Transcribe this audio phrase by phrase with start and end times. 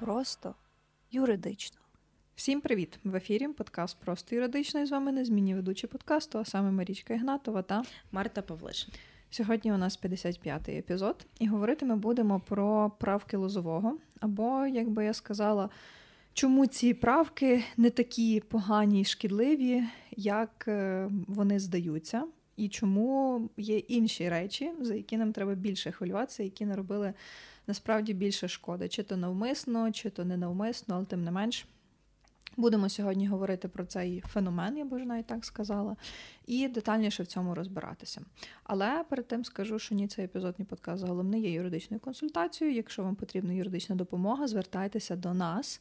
[0.00, 0.54] просто
[1.10, 1.78] юридично.
[2.34, 2.98] Всім привіт!
[3.04, 7.62] В ефірі подкаст Просто юридично і з вами незмінні ведучі подкасту, а саме Марічка Ігнатова
[7.62, 7.82] та
[8.12, 8.94] Марта Павлишин.
[9.30, 13.96] Сьогодні у нас 55-й епізод, і говорити ми будемо про правки лозового.
[14.20, 15.68] Або, як би я сказала,
[16.32, 19.84] чому ці правки не такі погані і шкідливі,
[20.16, 22.24] як е, вони здаються,
[22.56, 27.14] і чому є інші речі, за які нам треба більше хвилюватися, які не робили
[27.70, 31.66] насправді більше шкоди, чи то навмисно, чи то ненавмисно, але тим не менш.
[32.56, 35.96] Будемо сьогодні говорити про цей феномен, я б вже навіть так сказала,
[36.46, 38.20] і детальніше в цьому розбиратися.
[38.64, 42.76] Але перед тим скажу, що ні цей епізод, ні подкаст загалом не є юридичною консультацією.
[42.76, 45.80] Якщо вам потрібна юридична допомога, звертайтеся до нас.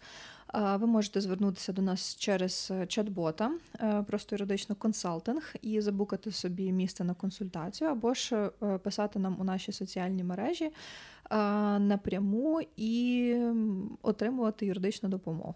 [0.54, 3.50] Ви можете звернутися до нас через чат-бота,
[3.80, 9.36] е, просто юридично консалтинг, і забукати собі місце на консультацію, або ж е, писати нам
[9.40, 10.72] у наші соціальні мережі е,
[11.80, 13.36] напряму і
[14.02, 15.56] отримувати юридичну допомогу.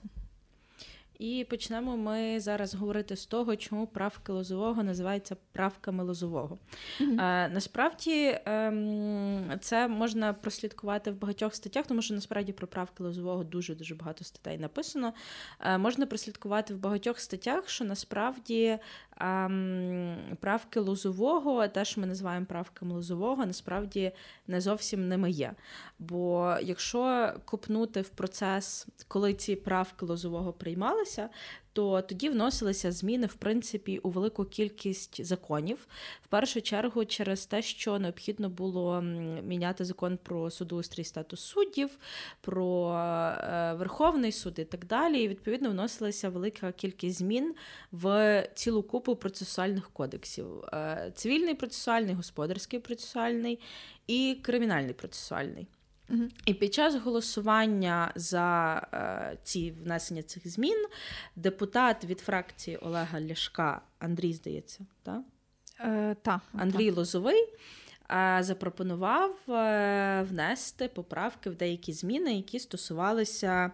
[1.23, 6.57] І почнемо ми зараз говорити з того, чому правки лозового називаються правками лозового.
[6.99, 7.21] Mm-hmm.
[7.21, 13.43] А, Насправді ем, це можна прослідкувати в багатьох статтях, тому що насправді про правки лозового
[13.43, 15.13] дуже дуже багато статей написано.
[15.59, 18.79] Е, можна прослідкувати в багатьох статтях, що насправді
[20.39, 24.11] правки лозового, те, що ми називаємо правками лозового, насправді
[24.47, 25.53] не зовсім не моє.
[25.99, 31.29] Бо якщо копнути в процес, коли ці правки лозового приймалися,
[31.73, 35.87] то тоді вносилися зміни в принципі у велику кількість законів.
[36.21, 39.01] В першу чергу, через те, що необхідно було
[39.43, 41.97] міняти закон про судоустрій статус суддів,
[42.41, 45.23] про е, Верховний суд і так далі.
[45.23, 47.55] І відповідно вносилася велика кількість змін
[47.91, 53.59] в цілу купу процесуальних кодексів: е, цивільний процесуальний, господарський процесуальний
[54.07, 55.67] і кримінальний процесуальний.
[56.09, 56.23] Угу.
[56.45, 60.85] І під час голосування за е, ці внесення цих змін
[61.35, 65.21] депутат від фракції Олега Ляшка Андрій, здається, так?
[65.79, 66.95] Е, та, Андрій та.
[66.95, 67.49] Лозовий
[68.11, 73.71] е, запропонував е, внести поправки в деякі зміни, які стосувалися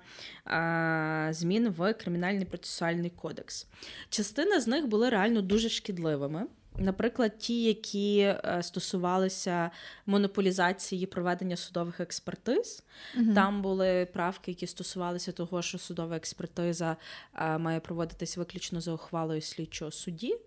[0.48, 3.68] е, змін в Кримінальний процесуальний кодекс.
[4.10, 6.46] Частина з них були реально дуже шкідливими.
[6.80, 9.72] Наприклад, ті, які е, стосувалися
[10.06, 12.84] монополізації проведення судових експертиз,
[13.18, 13.34] угу.
[13.34, 16.98] там були правки, які стосувалися того, що судова експертиза
[17.36, 20.38] е, має проводитись виключно за ухвалою слідчого судді.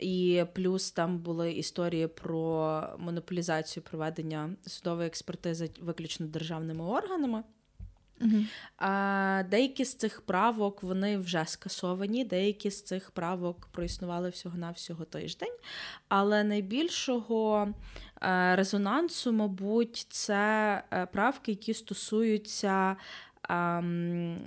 [0.00, 7.42] І плюс там були історії про монополізацію проведення судової експертизи виключно державними органами.
[8.20, 8.44] Угу.
[8.78, 15.56] А, Деякі з цих правок вони вже скасовані, деякі з цих правок проіснували всього-навсього тиждень.
[16.08, 17.68] Але найбільшого
[18.22, 22.96] е, резонансу, мабуть, це е, правки, які стосуються,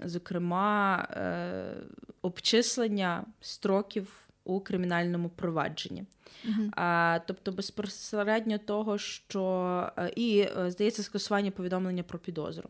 [0.06, 1.74] зокрема, е,
[2.22, 4.18] обчислення строків.
[4.44, 6.04] У кримінальному провадженні.
[6.46, 6.70] Uh-huh.
[6.76, 12.70] А, Тобто, безпосередньо того, що і здається, скасування повідомлення про підозру.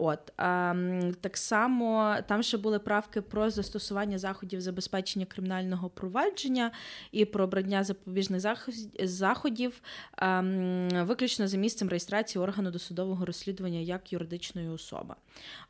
[0.00, 6.70] От ем, так само там ще були правки про застосування заходів забезпечення кримінального провадження
[7.12, 8.68] і про обрання запобіжних
[9.02, 9.82] заходів
[10.18, 15.14] ем, виключно за місцем реєстрації органу досудового розслідування як юридичної особи.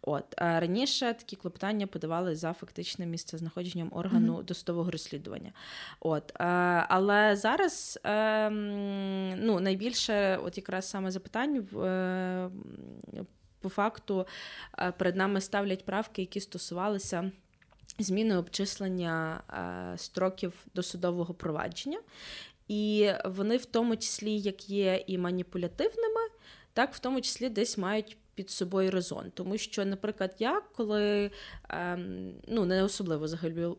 [0.03, 4.45] От е, раніше такі клопотання подавали за фактичним місцезнаходженням органу mm-hmm.
[4.45, 5.53] досудового розслідування.
[6.01, 6.45] От е,
[6.89, 8.51] але зараз е,
[9.37, 12.51] ну найбільше, от якраз саме запитань в.
[13.61, 14.27] По факту
[14.79, 17.31] е, перед нами ставлять правки, які стосувалися
[17.99, 19.43] зміни обчислення
[19.95, 22.01] е, строків досудового провадження.
[22.69, 26.21] І вони в тому числі як є і маніпулятивними,
[26.73, 29.31] так в тому числі десь мають під собою резон.
[29.35, 31.31] Тому що, наприклад, я коли
[31.69, 33.29] ем, ну, не особливо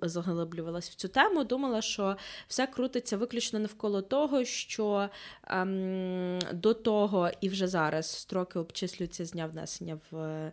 [0.02, 2.18] заглиблювалася в цю тему, думала, що
[2.48, 5.10] все крутиться виключно навколо того, що
[5.48, 10.52] ем, до того і вже зараз строки обчислюються з дня внесення в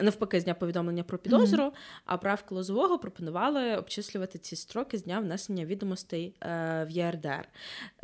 [0.00, 2.00] навпаки, з дня повідомлення про підозру, mm-hmm.
[2.04, 7.48] а правки лозового пропонували обчислювати ці строки з дня внесення відомостей е, в ЄРДР.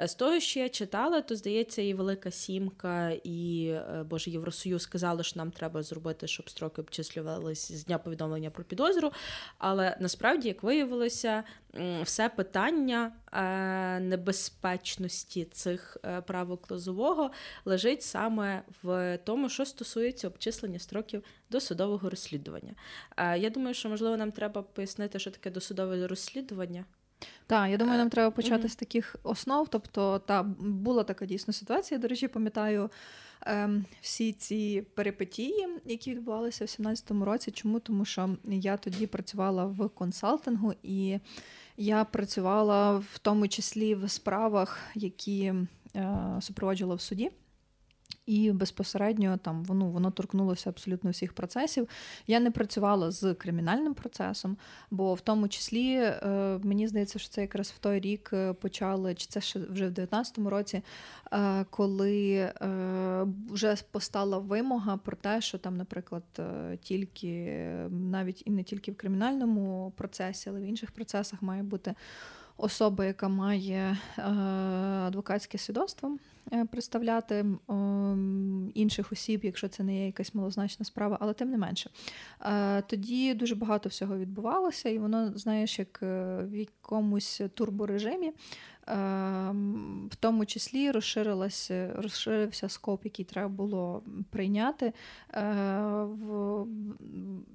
[0.07, 5.25] З того, що я читала, то здається, і Велика Сімка, і е, Боже Євросоюз сказали,
[5.25, 9.13] що нам треба зробити, щоб строки обчислювалися з дня повідомлення про підозру.
[9.59, 11.45] Але насправді, як виявилося,
[12.03, 13.13] все питання
[14.01, 15.97] небезпечності цих
[16.27, 17.31] правок лозового
[17.65, 22.75] лежить саме в тому, що стосується обчислення строків досудового розслідування.
[23.19, 26.85] Я думаю, що можливо нам треба пояснити, що таке досудове розслідування.
[27.47, 28.73] Так, я думаю, нам треба почати mm-hmm.
[28.73, 29.69] з таких основ.
[29.69, 32.01] Тобто, та була така дійсно ситуація.
[32.01, 32.91] До речі, пам'ятаю
[33.47, 37.51] ем, всі ці перипетії, які відбувалися в 17-му році.
[37.51, 37.81] Чому?
[37.81, 41.19] Тому що я тоді працювала в консалтингу, і
[41.77, 45.55] я працювала в тому числі в справах, які
[45.97, 47.31] е, супроводжувала в суді.
[48.27, 51.89] І безпосередньо там воно воно торкнулося абсолютно всіх процесів.
[52.27, 54.57] Я не працювала з кримінальним процесом,
[54.91, 56.21] бо в тому числі е,
[56.63, 59.93] мені здається, що це якраз в той рік е, почали, чи це ще вже в
[59.93, 60.83] 19-му році,
[61.33, 62.53] е, коли
[63.51, 66.23] вже постала вимога про те, що там, наприклад,
[66.81, 71.95] тільки навіть і не тільки в кримінальному процесі, але в інших процесах має бути
[72.63, 73.99] особа, яка має
[75.07, 76.19] адвокатське свідоцтво.
[76.53, 77.45] Е, представляти
[78.75, 81.91] інших осіб, якщо це не є якась малозначна справа, але тим не менше.
[82.41, 88.33] Е, тоді дуже багато всього відбувалося, і воно, знаєш, як е, в якомусь турборежимі.
[88.87, 94.93] В тому числі розширився скоп, який треба було прийняти.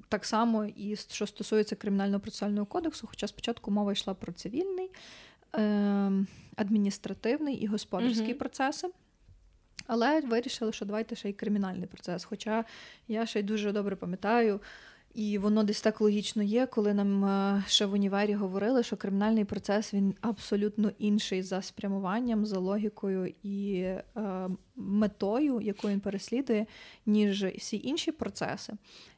[0.10, 4.92] Так само і що стосується кримінального процесуального кодексу, хоча спочатку мова йшла про цивільний.
[5.54, 8.88] Ем, адміністративний і господарський uh процеси.
[9.88, 12.24] Але вирішили, що давайте ще й кримінальний процес.
[12.24, 12.66] Хоча
[13.08, 14.62] я ще й дуже добре пам'ятаю,
[15.18, 19.46] і воно десь так логічно є, коли нам е, ще в універі говорили, що кримінальний
[19.46, 24.04] процес він абсолютно інший за спрямуванням, за логікою і е,
[24.78, 26.66] метою, яку він переслідує,
[27.06, 28.74] ніж всі інші процеси.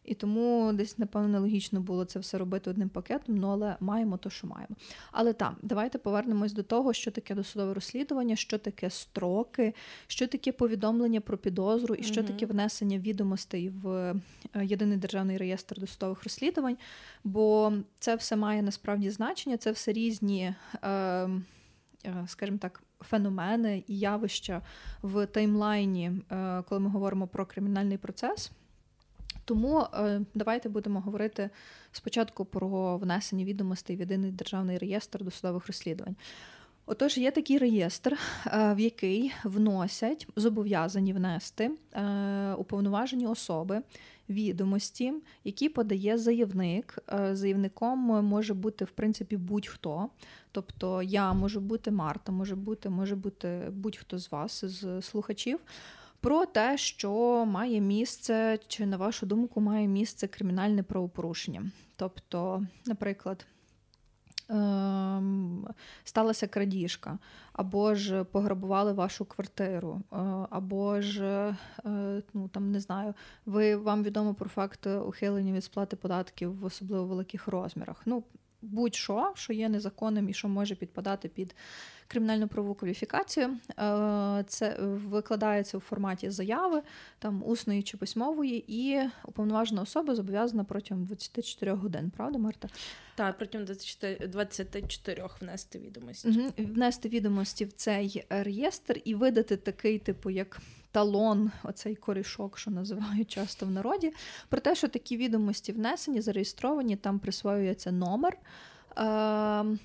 [0.09, 4.29] І тому десь, напевно, логічно було це все робити одним пакетом, ну але маємо то,
[4.29, 4.75] що маємо.
[5.11, 9.73] Але так, давайте повернемось до того, що таке досудове розслідування, що таке строки,
[10.07, 12.29] що таке повідомлення про підозру, і що угу.
[12.29, 13.88] таке внесення відомостей в
[14.56, 16.77] е, єдиний державний реєстр досудових розслідувань.
[17.23, 21.45] Бо це все має насправді значення, це все різні, ем,
[22.06, 22.83] е, скажімо так.
[23.01, 24.61] Феномени і явища
[25.01, 28.51] в таймлайні, е, коли ми говоримо про кримінальний процес.
[29.45, 31.49] Тому е, давайте будемо говорити
[31.91, 36.15] спочатку про внесення відомостей в єдиний державний реєстр досудових розслідувань.
[36.85, 41.71] Отож, є такий реєстр, е, в який вносять зобов'язані внести
[42.57, 43.81] уповноважені особи
[44.29, 46.99] відомості, які подає заявник.
[47.31, 50.09] Заявником може бути в принципі будь-хто.
[50.51, 55.59] Тобто я можу бути Марта, може бути, може бути будь-хто з вас, з слухачів
[56.21, 61.71] про те, що має місце, чи, на вашу думку, має місце кримінальне правопорушення.
[61.95, 63.45] Тобто, наприклад,
[66.03, 67.17] сталася крадіжка,
[67.53, 70.15] або ж пограбували вашу квартиру, е,
[70.49, 71.23] або ж
[71.85, 73.13] е, ну там не знаю,
[73.45, 78.01] ви вам відомо про факт ухилення від сплати податків в особливо великих розмірах.
[78.05, 78.23] Ну,
[78.61, 81.56] будь-що, що є незаконним і що може підпадати під
[82.09, 83.57] кримінальну правову кваліфікацію.
[83.79, 86.81] Е, це викладається у форматі заяви,
[87.19, 92.11] там усної чи письмової, і уповноважена особа зобов'язана протягом 24 годин.
[92.17, 92.67] Правда, Марта?
[93.15, 96.29] Так, протягом 24, 24 внести відомості.
[96.29, 96.50] Угу.
[96.57, 100.61] Внести відомості в цей реєстр і видати такий, типу, як.
[100.91, 104.13] Талон, оцей корішок, що називають часто в народі,
[104.50, 108.38] про те, що такі відомості внесені, зареєстровані, там присвоюється номер.
[108.97, 109.77] Е,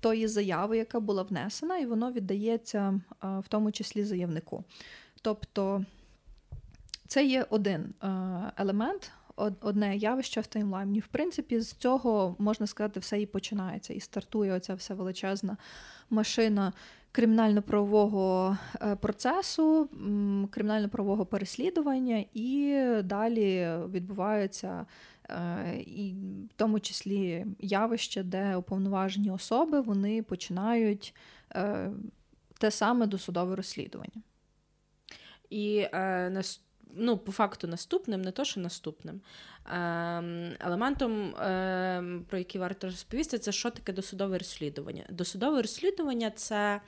[0.00, 4.64] тої заяви, яка була внесена, і воно віддається в тому числі заявнику.
[5.22, 5.84] Тобто
[7.06, 7.94] це є один
[8.56, 11.00] елемент, одне явище в таймлайні.
[11.00, 13.94] В принципі, з цього можна сказати, все і починається.
[13.94, 15.56] І стартує оця вся величезна
[16.10, 16.72] машина
[17.18, 19.88] кримінально-правового е, процесу,
[20.50, 24.86] кримінально-правового переслідування, і далі відбуваються
[25.30, 26.14] Е, і
[26.50, 31.14] в тому числі явище, де уповноважені особи вони починають
[31.54, 31.90] е,
[32.58, 34.22] те саме досудове розслідування.
[35.50, 36.30] І е,
[36.94, 39.20] ну, по факту наступним, не то, що наступним
[39.72, 45.04] ем, елементом, ем, про який варто розповісти, це що таке досудове розслідування.
[45.10, 46.80] Досудове розслідування це.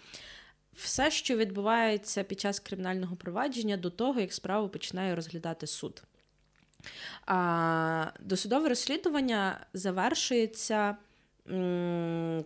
[0.74, 6.02] Все, що відбувається під час кримінального провадження до того, як справу починає розглядати суд.
[7.26, 10.96] А, Досудове розслідування завершується,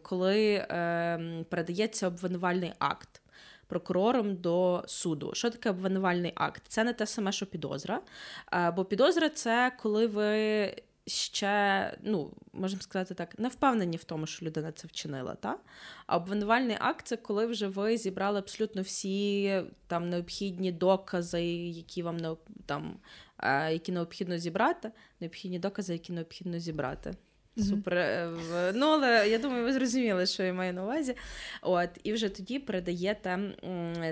[0.02, 3.20] коли е, передається обвинувальний акт
[3.66, 5.30] прокурором до суду.
[5.34, 6.62] Що таке обвинувальний акт?
[6.68, 8.00] Це не те саме, що підозра.
[8.76, 10.74] Бо підозра це коли ви.
[11.06, 15.34] Ще, ну, можемо сказати так, не впевнені в тому, що людина це вчинила.
[15.34, 15.58] Та?
[16.06, 22.36] А обвинувальний акт це коли вже ви зібрали абсолютно всі там необхідні докази, які вам
[22.66, 22.96] там
[23.70, 27.14] які необхідно зібрати, необхідні докази, які необхідно зібрати.
[27.56, 27.94] Супер.
[27.94, 28.72] Mm-hmm.
[28.74, 31.16] Ну, але я думаю, ви зрозуміли, що я маю на увазі.
[31.62, 33.38] От, І вже тоді передаєте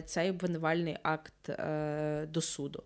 [0.07, 2.83] цей обвинувальний акт е, до суду.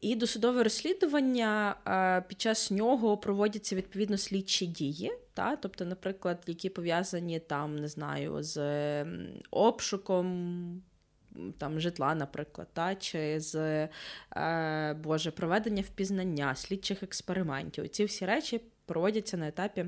[0.00, 5.56] І досудове розслідування е, під час нього проводяться відповідно слідчі дії, та?
[5.56, 9.04] тобто, наприклад, які пов'язані там, не знаю, з
[9.50, 10.82] обшуком.
[11.58, 13.54] Там житла, наприклад, та, чи з
[14.36, 17.88] е, Боже, проведення впізнання, слідчих експериментів.
[17.88, 19.86] Ці всі речі проводяться на етапі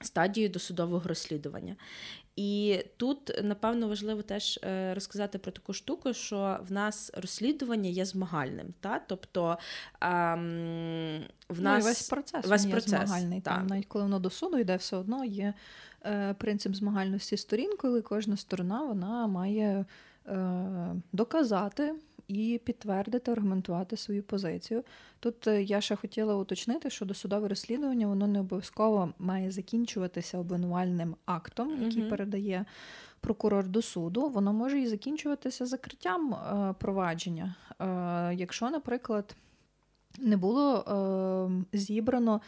[0.00, 1.76] стадії досудового розслідування.
[2.36, 8.04] І тут, напевно, важливо теж е, розказати про таку штуку, що в нас розслідування є
[8.04, 8.74] змагальним.
[8.80, 8.98] Та?
[8.98, 9.58] Тобто
[10.00, 13.40] ем, в нас ну, і весь процес весь є процес, змагальний.
[13.40, 15.54] Там, навіть коли воно до суду йде, все одно є
[16.06, 19.84] е, принцип змагальності сторін, коли кожна сторона вона має
[20.26, 21.94] е, доказати
[22.28, 24.84] і підтвердити, аргументувати свою позицію.
[25.20, 31.16] Тут е, я ще хотіла уточнити, що досудове розслідування воно не обов'язково має закінчуватися обвинувальним
[31.24, 32.64] актом, який mm передає
[33.20, 34.28] прокурор до суду.
[34.28, 37.54] Воно може і закінчуватися закриттям е, провадження.
[37.80, 39.36] Е, якщо, наприклад,
[40.18, 40.78] не було
[41.72, 42.40] е, зібрано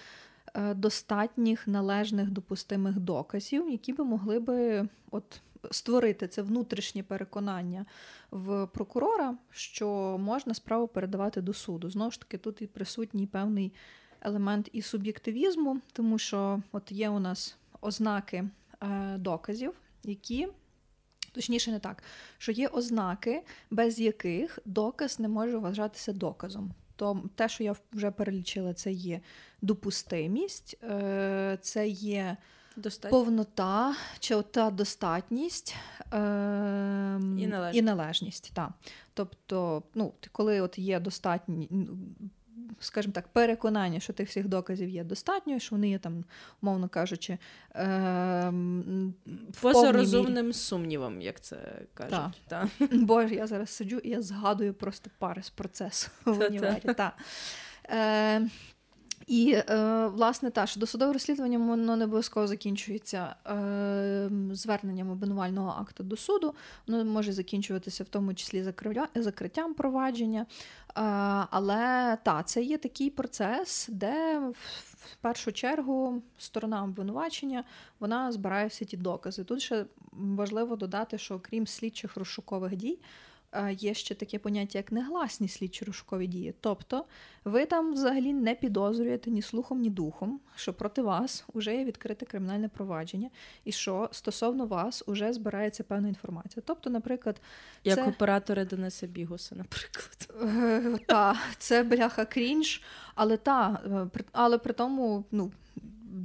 [0.54, 7.86] е, достатніх належних допустимих доказів, які би могли би от створити це внутрішнє переконання
[8.30, 11.90] в прокурора, що можна справу передавати до суду.
[11.90, 13.72] Знову ж таки, тут і присутній певний
[14.20, 18.44] елемент і суб'єктивізму, тому що от є у нас ознаки
[18.82, 19.72] е, доказів,
[20.04, 20.48] які.
[21.32, 22.02] Точніше, не так,
[22.38, 26.70] що є ознаки, без яких доказ не може вважатися доказом.
[26.96, 29.20] То те, що я вже перелічила, це є
[29.62, 32.36] допустимість, е, це є
[32.78, 33.18] Достатньо.
[33.18, 35.76] повнота чи та достатність
[36.12, 36.16] е,
[37.38, 37.78] і належність.
[37.78, 38.72] І належність та.
[39.14, 41.68] Тобто, ну, коли от є достатні,
[42.80, 46.24] скажімо так, переконання, що тих всіх доказів є достатньо, що вони є там,
[46.62, 47.38] умовно кажучи,
[47.74, 48.52] е,
[49.60, 50.54] поза розумним мірі.
[50.54, 52.42] сумнівом, як це кажуть.
[52.48, 52.68] Та.
[52.78, 52.86] Та.
[52.96, 56.94] Боже, я зараз сиджу і я згадую просто пари з процесу в універі.
[56.94, 57.12] Та.
[57.90, 58.48] Е,
[59.28, 66.04] і, е, власне, та, що досудове розслідування воно не обов'язково закінчується е, зверненням обвинувального акту
[66.04, 66.54] до суду,
[66.86, 68.72] воно може закінчуватися в тому числі
[69.14, 70.40] закриттям провадження.
[70.40, 70.46] Е,
[71.50, 77.64] але та, це є такий процес, де в першу чергу сторона обвинувачення
[78.00, 79.44] вона збирає всі ті докази.
[79.44, 82.98] Тут ще важливо додати, що окрім слідчих розшукових дій
[83.78, 86.54] є ще таке поняття, як негласні слідчі розшукові дії.
[86.60, 87.04] Тобто
[87.44, 92.26] ви там взагалі не підозрюєте ні слухом, ні духом, що проти вас вже є відкрите
[92.26, 93.30] кримінальне провадження,
[93.64, 96.62] і що стосовно вас вже збирається певна інформація.
[96.66, 97.40] Тобто, наприклад,
[97.84, 98.08] як це...
[98.08, 100.30] оператори Дениса Бігуса, наприклад.
[100.42, 102.82] Е, так, це бляха крінж,
[103.14, 103.82] але та,
[104.14, 105.52] е, але при тому, ну.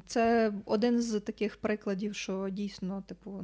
[0.06, 3.44] Це один з таких прикладів, що дійсно, типу,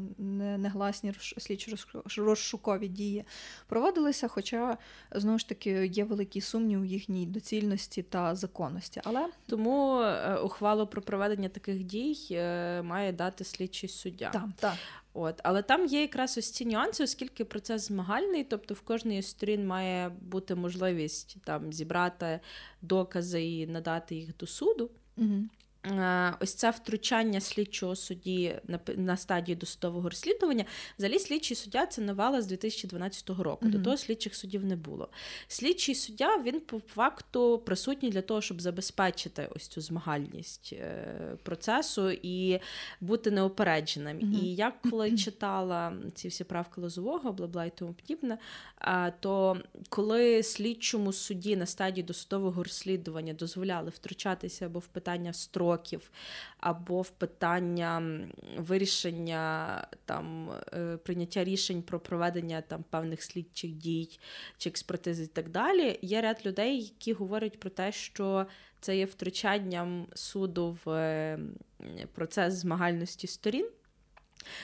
[0.57, 1.75] негласні слідчі
[2.17, 3.25] розшукові дії
[3.67, 4.77] проводилися, хоча
[5.11, 9.01] знову ж таки є великий сумнів у їхній доцільності та законності.
[9.03, 14.29] Але тому е, ухвалу про проведення таких дій е, має дати слідчий суддя.
[14.29, 14.73] Так, так.
[15.13, 19.67] От, але там є якраз ось ці нюанси, оскільки процес змагальний, тобто в кожної сторін
[19.67, 22.39] має бути можливість там зібрати
[22.81, 24.91] докази і надати їх до суду.
[25.17, 25.43] Угу.
[25.85, 30.65] Е, ось це втручання слідчого судді на на стадії досудового розслідування.
[30.97, 33.65] Взагалі, слідчий суддя це новела з 2012 року.
[33.65, 33.69] Mm-hmm.
[33.69, 35.09] До того слідчих суддів не було.
[35.47, 42.11] Слідчий суддя він по факту присутній для того, щоб забезпечити ось цю змагальність е, процесу
[42.11, 42.59] і
[43.01, 44.17] бути неопередженим.
[44.17, 44.43] Mm-hmm.
[44.43, 48.37] І я коли читала ці всі правки Лозового, бла-бла і тому подібне,
[49.19, 49.57] то
[49.89, 56.11] коли слідчому судді на стадії досудового розслідування дозволяли втручатися або в питання строю, років,
[56.59, 58.21] або в питання
[58.57, 64.19] вирішення там е, прийняття рішень про проведення там певних слідчих дій
[64.57, 65.99] чи експертизи і так далі.
[66.01, 68.45] Є ряд людей, які говорять про те, що
[68.79, 71.37] це є втручанням суду в
[72.13, 73.69] процес змагальності сторін.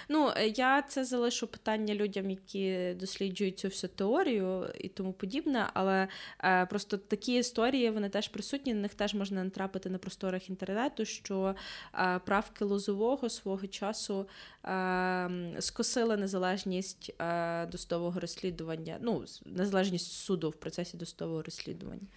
[0.09, 5.69] Ну, е, я це залишу питання людям, які досліджують цю всю теорію і тому подібне,
[5.73, 6.07] але
[6.43, 11.05] е, просто такі історії вони теж присутні, на них теж можна натрапити на просторах інтернету,
[11.05, 11.55] що
[11.93, 14.27] е, правки лозового свого часу
[14.65, 22.07] е, скосили незалежність е, досудового розслідування, ну, незалежність суду в процесі досудового розслідування.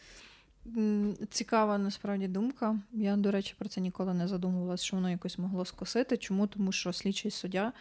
[1.31, 2.79] Цікава насправді думка.
[2.93, 6.17] Я, до речі, про це ніколи не задумувалася, що воно якось могло скосити.
[6.17, 6.47] Чому?
[6.47, 7.73] Тому що слідчий суддя,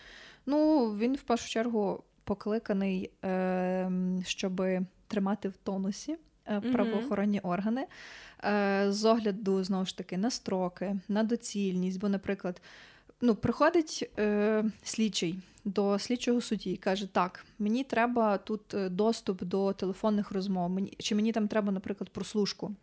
[0.45, 3.91] ну, він в першу чергу покликаний, е,
[4.25, 4.61] щоб
[5.07, 6.17] тримати в тонусі
[6.71, 7.49] правоохоронні mm-hmm.
[7.49, 7.85] органи
[8.91, 11.99] з огляду знову ж таки на строки, на доцільність.
[11.99, 12.61] Бо, наприклад,
[13.21, 19.73] ну, приходить е, слідчий до слідчого судді і каже: Так, мені треба тут доступ до
[19.73, 22.75] телефонних розмов, мені чи мені там треба, наприклад, прослушку.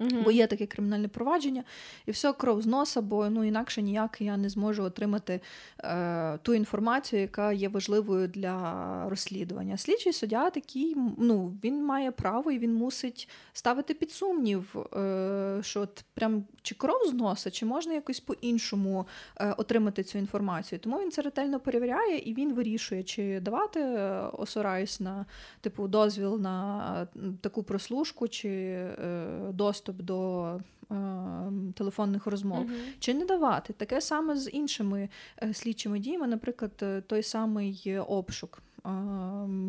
[0.00, 0.22] Угу.
[0.24, 1.64] Бо є таке кримінальне провадження,
[2.06, 5.40] і все кров з носа, бо ну інакше ніяк я не зможу отримати
[5.78, 9.76] е, ту інформацію, яка є важливою для розслідування.
[9.76, 15.80] Слідчий суддя такий, ну він має право і він мусить ставити під сумнів, е, що
[15.80, 20.78] от прям чи кров з носа, чи можна якось по-іншому е, отримати цю інформацію.
[20.78, 25.26] Тому він це ретельно перевіряє і він вирішує, чи давати е, осорайс на
[25.60, 27.06] типу дозвіл на
[27.40, 33.72] таку прослушку, чи е, доступ доступ до е, телефонних розмов, uh чи не давати.
[33.72, 35.08] Таке саме з іншими
[35.42, 38.62] е, слідчими діями, наприклад, е, той самий обшук.
[38.86, 38.90] Е,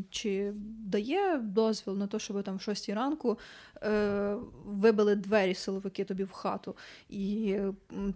[0.09, 0.53] чи
[0.85, 3.37] дає дозвіл на те, щоб там в 6 ранку
[3.83, 4.35] е,
[4.65, 6.75] вибили двері силовики тобі в хату,
[7.09, 7.57] і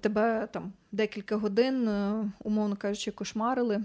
[0.01, 1.89] тебе там декілька годин,
[2.43, 3.83] умовно кажучи, кошмарили.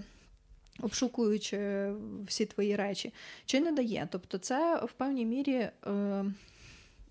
[0.81, 1.91] Обшукуючи
[2.27, 3.13] всі твої речі,
[3.45, 4.07] чи не дає.
[4.11, 5.71] Тобто, це в певній мірі е,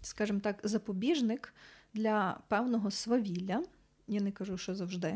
[0.03, 1.55] скажімо так, запобіжник
[1.95, 3.63] для певного свавілля.
[4.09, 5.15] Я не кажу, що завжди.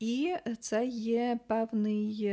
[0.00, 2.32] І це є певний е,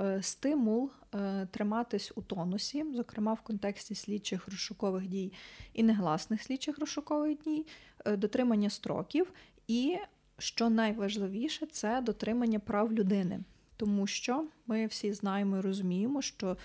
[0.00, 5.32] е, стимул е, триматись у тонусі, зокрема в контексті слідчих розшукових дій
[5.72, 7.66] і негласних слідчих розшукових дій,
[8.06, 9.32] дотримання строків,
[9.68, 9.96] і
[10.38, 13.40] що найважливіше, це дотримання прав людини.
[13.76, 16.56] Тому що ми всі знаємо і розуміємо, що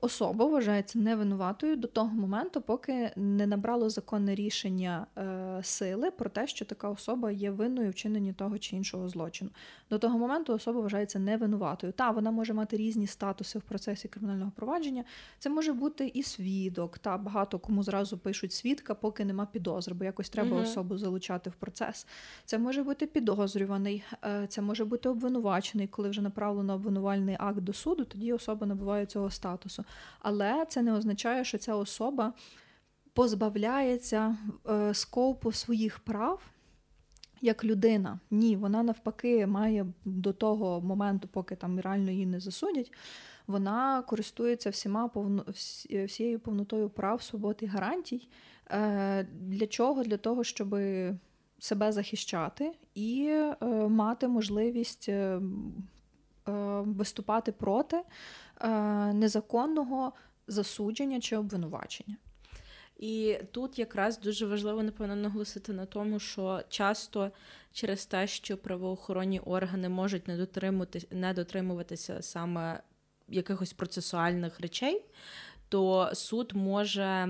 [0.00, 6.46] особа вважається невинуватою до того моменту, поки не набрало законне рішення е, сили про те,
[6.46, 9.50] що така особа є винною вчиненні того чи іншого злочину.
[9.90, 11.92] До того моменту особа вважається невинуватою.
[11.92, 15.04] Та вона може мати різні статуси в процесі кримінального провадження.
[15.38, 20.04] Це може бути і свідок, та багато кому зразу пишуть свідка, поки нема підозри, бо
[20.04, 20.62] якось треба угу.
[20.62, 22.06] особу залучати в процес.
[22.44, 27.72] Це може бути підозрюваний, е, це може бути обвинувачений, коли вже направлено обвинувальний акт до
[27.72, 29.84] суду, тоді особа набуває цього статусу.
[30.18, 32.32] Але це не означає, що ця особа
[33.12, 34.36] позбавляється
[34.68, 36.42] е, скопу своїх прав.
[37.42, 42.92] Як людина, ні, вона навпаки має до того моменту, поки там реально її не засудять,
[43.46, 45.44] вона користується всіма повно,
[46.04, 48.28] всією повнотою прав, свобод і гарантій.
[48.70, 50.02] Е, Для чого?
[50.02, 50.76] Для того, щоб
[51.60, 55.40] себе захищати і е, мати можливість е, е
[56.84, 58.02] виступати проти
[58.60, 58.68] Е,
[59.12, 60.12] незаконного
[60.46, 62.16] засудження чи обвинувачення.
[62.96, 67.30] І тут якраз дуже важливо, напевно, наголосити на тому, що часто
[67.72, 70.28] через те, що правоохоронні органи можуть
[71.10, 72.80] не дотримуватися саме
[73.28, 75.04] якихось процесуальних речей,
[75.70, 77.26] то суд може,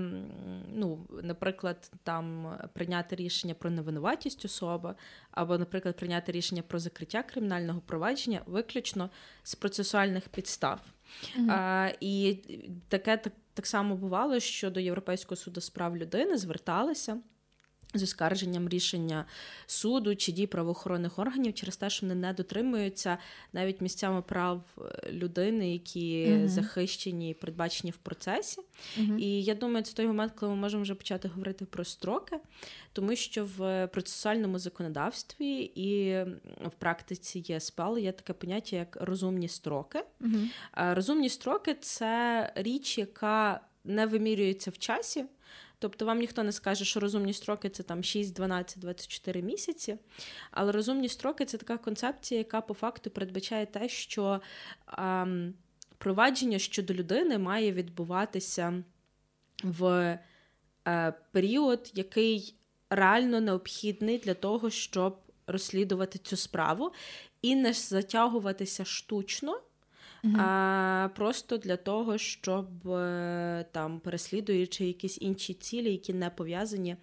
[0.73, 4.95] ну, наприклад, там прийняти рішення про невинуватість особи,
[5.31, 9.09] або, наприклад, прийняти рішення про закриття кримінального провадження виключно
[9.43, 10.79] з процесуальних підстав.
[11.37, 11.51] Mm-hmm.
[11.51, 12.35] А, І
[12.87, 17.17] таке так, так само бувало, що до Європейського суду з прав людини зверталися
[17.93, 19.25] з оскарженням рішення
[19.65, 23.17] суду чи дій правоохоронних органів через те, що вони не дотримуються
[23.53, 28.61] навіть місцями прав е, людини, які uh захищені і передбачені в процесі.
[28.99, 32.37] uh І я думаю, це той момент, коли ми можемо вже почати говорити про строки,
[32.93, 36.13] тому що в процесуальному законодавстві і
[36.67, 40.03] в практиці ЄСПЛ є таке поняття, як розумні строки.
[40.21, 40.47] uh
[40.95, 45.25] Розумні строки це річ, яка не вимірюється в часі.
[45.81, 49.97] Тобто вам ніхто не скаже, що розумні строки це там 6, 12, 24 місяці.
[50.51, 54.41] Але розумні строки це така концепція, яка по факту передбачає те, що
[54.97, 55.53] ем,
[55.97, 58.83] провадження щодо людини має відбуватися
[59.63, 60.19] в
[60.87, 62.55] е, період, який
[62.89, 65.17] реально необхідний для того, щоб
[65.47, 66.91] розслідувати цю справу,
[67.41, 69.61] і не затягуватися штучно
[70.23, 70.33] угу.
[70.37, 76.95] а просто для того, щоб е, там переслідуючи якісь інші цілі, які не пов'язані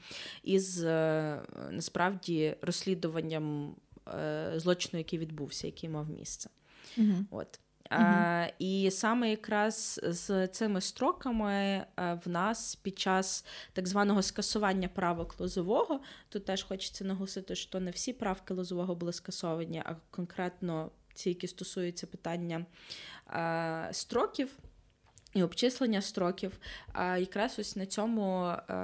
[0.43, 3.75] із е, насправді розслідуванням
[4.15, 6.51] е, злочину, який відбувся, який мав місце.
[6.99, 7.15] Угу.
[7.31, 7.61] От.
[7.91, 7.97] Uh-huh.
[7.97, 15.41] А, І саме якраз з цими строками в нас під час так званого скасування правок
[15.41, 21.29] лозового, тут теж хочеться наголосити, що не всі правки лозового були скасовані, а конкретно ці,
[21.29, 22.67] які стосуються питання
[23.31, 24.59] е, строків.
[25.35, 26.53] І обчислення строків.
[26.93, 28.75] А якраз ось на цьому е,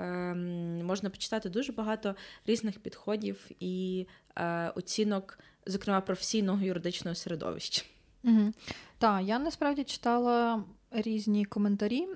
[0.84, 2.14] можна почитати дуже багато
[2.46, 7.82] різних підходів і е, оцінок, зокрема професійного юридичного середовища.
[8.24, 8.52] Угу.
[8.98, 12.08] Так, я насправді читала різні коментарі.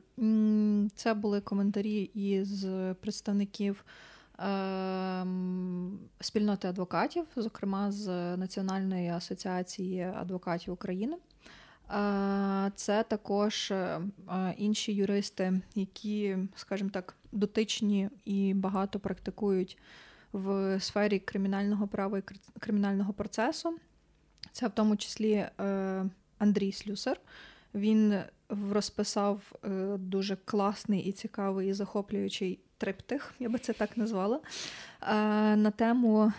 [0.94, 2.66] Це були коментарі із
[3.00, 3.84] представників
[6.20, 11.16] спільноти адвокатів, зокрема з Національної асоціації адвокатів України.
[11.90, 14.00] Е, це також е,
[14.56, 19.78] інші юристи, які, скажімо так, дотичні і багато практикують
[20.32, 22.22] в сфері кримінального права і
[22.60, 23.78] кримінального процесу.
[24.52, 25.50] Це в тому числі е,
[26.38, 27.20] Андрій Слюсер.
[27.74, 28.20] Він
[28.70, 29.52] розписав
[29.98, 34.40] дуже класний і цікавий і захоплюючий триптих, я би це так назвала,
[35.56, 36.32] на тему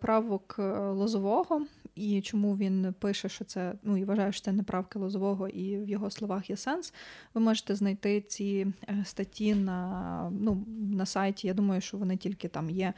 [0.00, 0.54] правок
[0.92, 5.78] лозового і чому він пише, що це ну і вважає, що це неправки лозового, і
[5.78, 6.94] в його словах є сенс.
[7.34, 11.46] Ви можете знайти ці е, статті на ну, на сайті.
[11.46, 12.92] Я думаю, що вони тільки там є.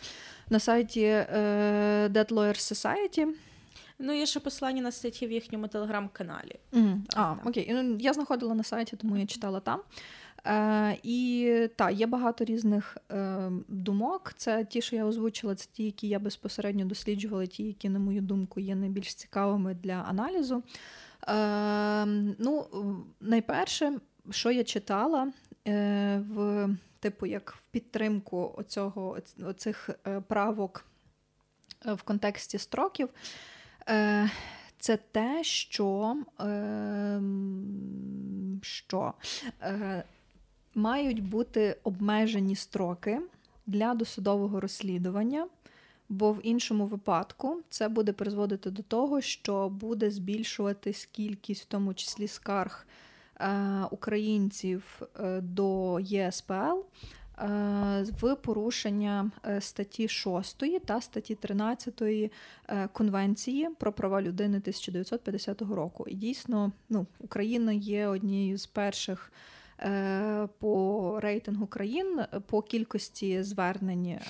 [0.51, 1.27] На сайті е,
[2.09, 3.27] Dead Lawyers Society.
[3.99, 6.55] Ну, є ще посилання на статті в їхньому телеграм-каналі.
[6.73, 7.01] Mm.
[7.17, 7.71] А, окей.
[7.73, 9.81] Ну, я знаходила на сайті, тому я читала там.
[10.47, 14.33] Е, І так, є багато різних е, думок.
[14.37, 18.21] Це ті, що я озвучила, це ті, які я безпосередньо досліджувала, ті, які, на мою
[18.21, 20.63] думку, є найбільш цікавими для аналізу.
[21.29, 22.07] Е,
[22.39, 22.67] Ну,
[23.21, 23.93] найперше,
[24.31, 25.33] що я читала
[25.69, 26.69] е, в
[27.01, 30.85] типу, як в підтримку оцього, оцих е, правок
[31.87, 33.09] е, в контексті строків.
[33.89, 34.31] Е,
[34.79, 37.21] це те, що е,
[38.63, 39.15] що
[39.63, 40.05] е,
[40.75, 43.21] мають бути обмежені строки
[43.67, 45.49] для досудового розслідування,
[46.09, 51.95] бо в іншому випадку це буде призводити до того, що буде збільшуватись кількість, в тому
[51.95, 52.87] числі скарг
[53.41, 55.03] е, українців
[55.41, 56.81] до ЄСПЛ.
[57.41, 62.03] Е, в порушення статті 6 та статті 13
[62.93, 66.05] Конвенції про права людини 1950 року.
[66.09, 69.33] І дійсно, ну, Україна є однією з перших
[69.83, 74.07] Е, по рейтингу країн по кількості звернень.
[74.07, 74.21] Е,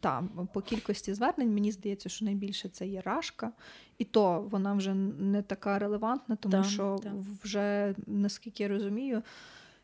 [0.00, 3.52] та, по кількості звернень мені здається, що найбільше це є рашка,
[3.98, 7.12] і то вона вже не така релевантна, тому да, що да.
[7.42, 9.22] вже наскільки я розумію.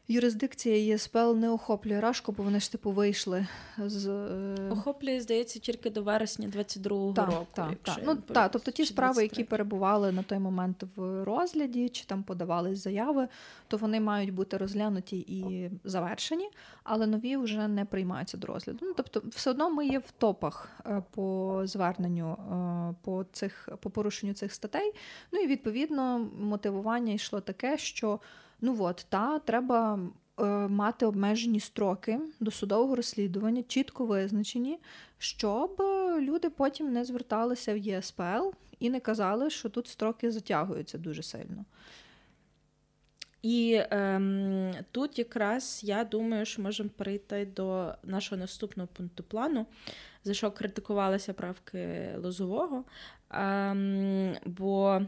[0.09, 3.47] Юрисдикція ЄСПЛ не охоплює Рашку, бо вони ж типу вийшли
[3.79, 7.47] з е, охоплює, здається, тільки до вересня 22-го так, року.
[7.55, 7.99] Так, так.
[8.05, 12.79] Ну, так, тобто ті справи, які перебували на той момент в розгляді, чи там подавались
[12.79, 13.29] заяви,
[13.69, 16.51] то вони мають бути розглянуті і завершені,
[16.85, 18.79] але нові вже не приймаються до розгляду.
[18.83, 23.91] Ну, тобто, все одно ми є в топах е, по зверненню е, по цих по
[23.91, 24.93] порушенню цих статей.
[25.33, 28.21] Ну і відповідно мотивування йшло таке, що.
[28.61, 29.99] Ну от, та треба
[30.39, 34.79] е, мати обмежені строки до судового розслідування, чітко визначені,
[35.19, 35.83] щоб
[36.21, 41.65] люди потім не зверталися в ЄСПЛ і не казали, що тут строки затягуються дуже сильно.
[43.43, 49.67] І ем, тут якраз я думаю, що можемо перейти до нашого наступного пункту плану,
[50.25, 52.85] за що критикувалися правки Лозового.
[53.31, 55.03] Ем, бо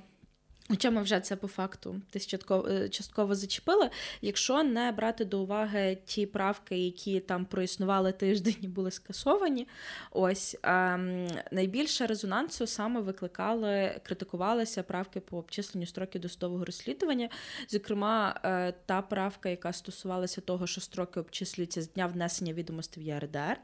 [0.70, 3.90] Хоча ми вже це по факту десь частково, частково зачепили.
[4.22, 9.68] Якщо не брати до уваги ті правки, які там проіснували тиждень і були скасовані,
[10.10, 17.28] ось ем, найбільше резонансу саме викликали, критикувалися правки по обчисленню строків досудового розслідування.
[17.68, 23.06] Зокрема, е, та правка, яка стосувалася того, що строки обчислюються з дня внесення відомостей в
[23.06, 23.56] ЄРДР,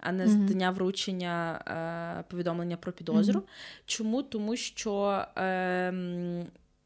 [0.00, 0.46] а не з mm-hmm.
[0.46, 1.62] дня вручення
[2.20, 3.40] е, повідомлення про підозру.
[3.40, 3.82] Mm-hmm.
[3.86, 4.22] Чому?
[4.22, 5.24] Тому що.
[5.36, 5.92] Е,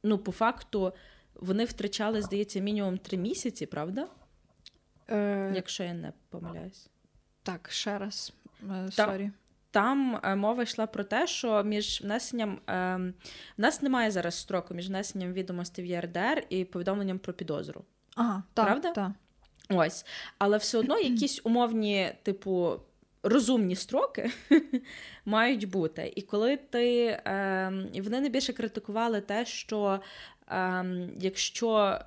[0.02, 0.92] ну, по факту,
[1.34, 4.08] вони втрачали, здається, мінімум три місяці, правда?
[5.10, 5.52] Е...
[5.54, 6.88] Якщо я не помиляюсь.
[7.42, 8.32] Так, ще раз.
[8.90, 9.30] Sorry.
[9.70, 12.96] Там е, мова йшла про те, що між внесенням е,
[13.58, 17.84] в нас немає зараз строку між внесенням відомостей в ЄРДР і повідомленням про підозру.
[18.14, 18.92] Ага, так, Правда?
[18.92, 19.12] Так.
[19.70, 20.06] Ось.
[20.38, 22.80] Але все одно якісь умовні, типу,
[23.22, 24.30] розумні строки
[25.24, 26.12] мають бути.
[26.16, 30.00] І коли ти е, вони найбільше критикували те, що
[30.48, 30.84] е,
[31.20, 31.98] якщо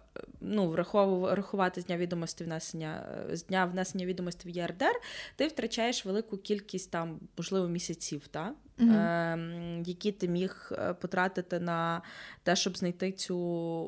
[0.42, 5.02] ну, врахувати з дня відомості внесення з дня внесення відомості в ЄРДР,
[5.36, 8.54] ти втрачаєш велику кількість там, можливо, місяців, та?
[8.80, 12.02] Е, які ти міг е, потратити на
[12.44, 13.40] те, щоб знайти цю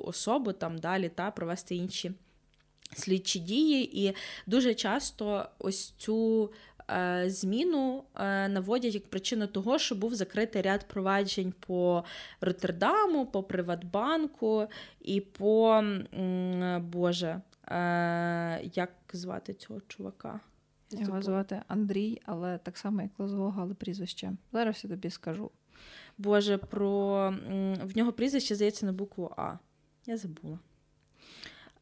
[0.05, 2.11] особу там далі та провести інші.
[2.95, 6.49] Слідчі дії, і дуже часто ось цю
[7.25, 12.03] зміну е, наводять як причину того, що був закритий ряд проваджень по
[12.41, 14.67] Роттердаму, по Приватбанку
[15.01, 15.83] і по
[16.81, 20.39] Боже, е, як звати цього чувака?
[20.91, 24.33] Його звати Андрій, але так само, як Лозового, але прізвище.
[24.53, 25.51] Зараз я тобі скажу.
[26.17, 27.29] Боже, про
[27.83, 29.53] в нього прізвище здається на букву А.
[30.05, 30.59] Я забула.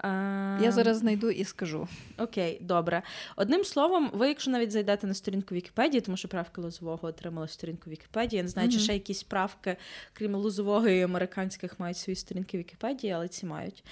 [0.04, 1.88] Я ем, зараз знайду і скажу.
[2.18, 3.02] Окей, добре.
[3.36, 7.90] Одним словом, ви, якщо навіть зайдете на сторінку Вікіпедії, тому що правки Лозового отримали сторінку
[7.90, 8.38] Вікіпедії.
[8.38, 8.74] Я не знаю, mm-hmm.
[8.74, 9.78] чи ще якісь правки,
[10.14, 13.84] крім Лозового і американських, мають свої сторінки Вікіпедії, але ці мають.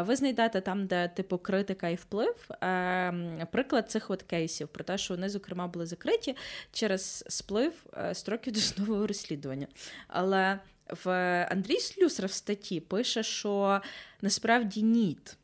[0.00, 2.48] Ви знайдете там, де типу критика і вплив.
[2.60, 6.36] Ем, приклад цих от кейсів про те, що вони, зокрема, були закриті
[6.72, 9.66] через сплив е, строків досудового розслідування.
[10.08, 10.58] Але
[11.04, 11.10] в
[11.50, 13.80] Андрій Слюсар в статті пише, що
[14.22, 15.36] насправді ніт.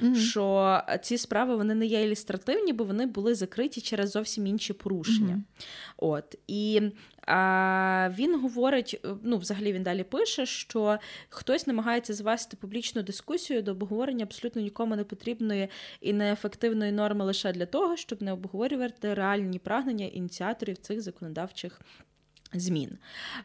[0.00, 0.14] Mm-hmm.
[0.14, 5.34] Що ці справи вони не є ілюстративні, бо вони були закриті через зовсім інші порушення.
[5.34, 5.64] Mm-hmm.
[5.96, 6.82] От і
[7.26, 13.70] а, він говорить: ну, взагалі він далі пише, що хтось намагається звести публічну дискусію до
[13.70, 15.68] обговорення абсолютно нікому не потрібної
[16.00, 21.80] і неефективної норми лише для того, щоб не обговорювати реальні прагнення ініціаторів цих законодавчих
[22.54, 22.98] змін.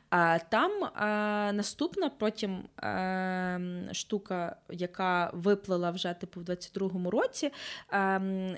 [0.09, 0.71] А там
[1.55, 2.63] наступна потім
[3.93, 7.51] штука, яка виплила вже типу в 22-му році,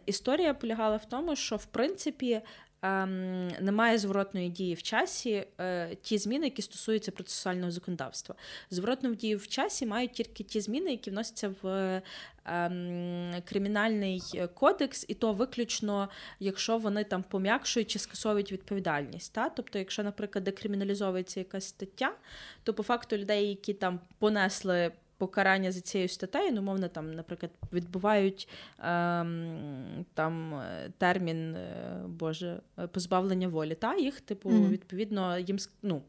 [0.05, 2.41] історія полягала в тому, що в принципі
[2.81, 8.35] немає зворотної дії в часі е, ті зміни, які стосуються процесуального законодавства.
[8.69, 12.01] Зворотну дію в часі мають тільки ті зміни, які вносяться в
[12.45, 14.21] ем, кримінальний
[14.53, 19.33] кодекс, і то виключно, якщо вони там пом'якшують чи скасовують відповідальність.
[19.33, 19.49] Та?
[19.49, 22.15] Тобто, якщо, наприклад, декриміналізовується якась стаття,
[22.63, 24.91] то по факту людей, які там понесли
[25.21, 28.47] покарання за цією статтею, ну, мовно, там, наприклад, відбувають
[28.79, 33.75] ем, там е, термін е, Боже, позбавлення волі.
[33.75, 34.69] Та їх, типу, mm-hmm.
[34.69, 36.01] відповідно, їм ну,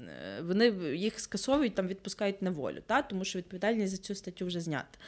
[0.00, 3.02] е, вони їх скасовують, там відпускають на волю, та?
[3.02, 4.98] тому що відповідальність за цю статтю вже знята.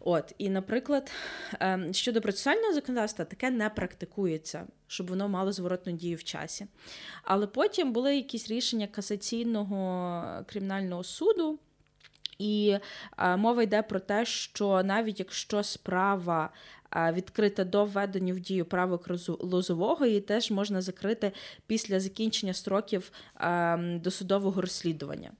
[0.00, 1.12] От, І, наприклад,
[1.60, 6.66] ем, щодо процесуального законодавства, таке не практикується, щоб воно мало зворотну дію в часі.
[7.24, 11.58] Але потім були якісь рішення касаційного кримінального суду.
[12.38, 12.76] І
[13.16, 16.50] а, мова йде про те, що навіть якщо справа
[16.90, 21.32] а, відкрита до введення в дію правок лозового, її теж можна закрити
[21.66, 25.30] після закінчення строків а, досудового розслідування.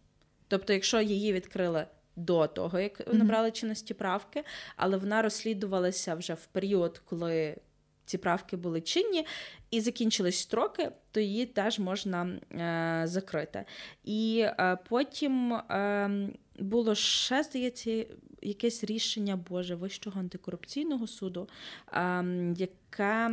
[0.48, 4.44] Тобто, якщо її відкрили до того, як набрали чинності правки,
[4.76, 7.56] але вона розслідувалася вже в період, коли
[8.04, 9.26] ці правки були чинні,
[9.70, 13.64] і закінчились строки, то її теж можна е, закрити.
[14.04, 16.10] І е, потім е,
[16.58, 18.06] було ще, здається,
[18.42, 21.48] якесь рішення Боже Вищого антикорупційного суду,
[21.92, 22.24] е,
[22.56, 23.30] яке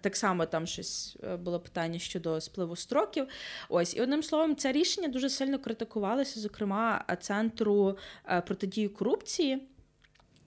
[0.00, 3.26] так само там щось е, було питання щодо спливу строків.
[3.68, 7.96] Ось, і одним словом, це рішення дуже сильно критикувалося, зокрема, центру
[8.28, 9.62] е, протидії корупції.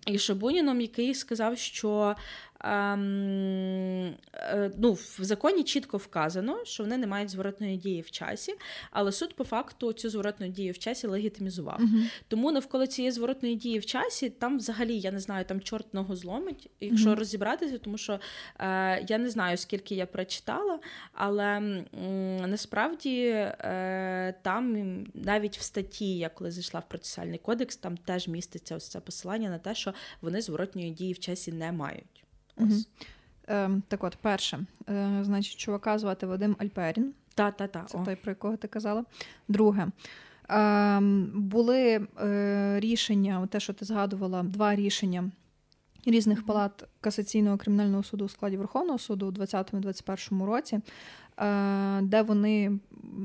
[0.05, 2.54] І Шабуніном, який сказав, що ем, е,
[4.77, 8.53] ну, в законі чітко вказано, що вони не мають зворотної дії в часі,
[8.91, 11.79] але суд по факту цю зворотну дію в часі легітимізував.
[11.79, 15.93] uh Тому навколо цієї зворотної дії в часі там взагалі я не знаю, там чорт
[15.93, 18.19] ногу зломить, якщо uh розібратися, тому що
[18.59, 20.79] е, я не знаю, скільки я прочитала,
[21.13, 21.85] але м,
[22.37, 28.75] насправді е, там навіть в статті, я коли зайшла в процесуальний кодекс, там теж міститься
[28.75, 32.14] ось це посилання на те, що вони зворотньої дії в часі не мають.
[32.57, 32.73] Угу.
[33.49, 37.13] Е, Так от, перше, е, значить, чувака звати Вадим Альперін.
[37.35, 37.83] Та-та-та.
[37.83, 38.05] Це О.
[38.05, 39.05] той, про якого ти казала.
[39.47, 39.87] Друге,
[40.49, 40.99] е,
[41.33, 45.31] були е, рішення, те, що ти згадувала, два рішення
[46.05, 50.79] різних палат касаційного кримінального суду у складі Верховного суду у 2020-2021 році.
[51.39, 52.79] Е, де вони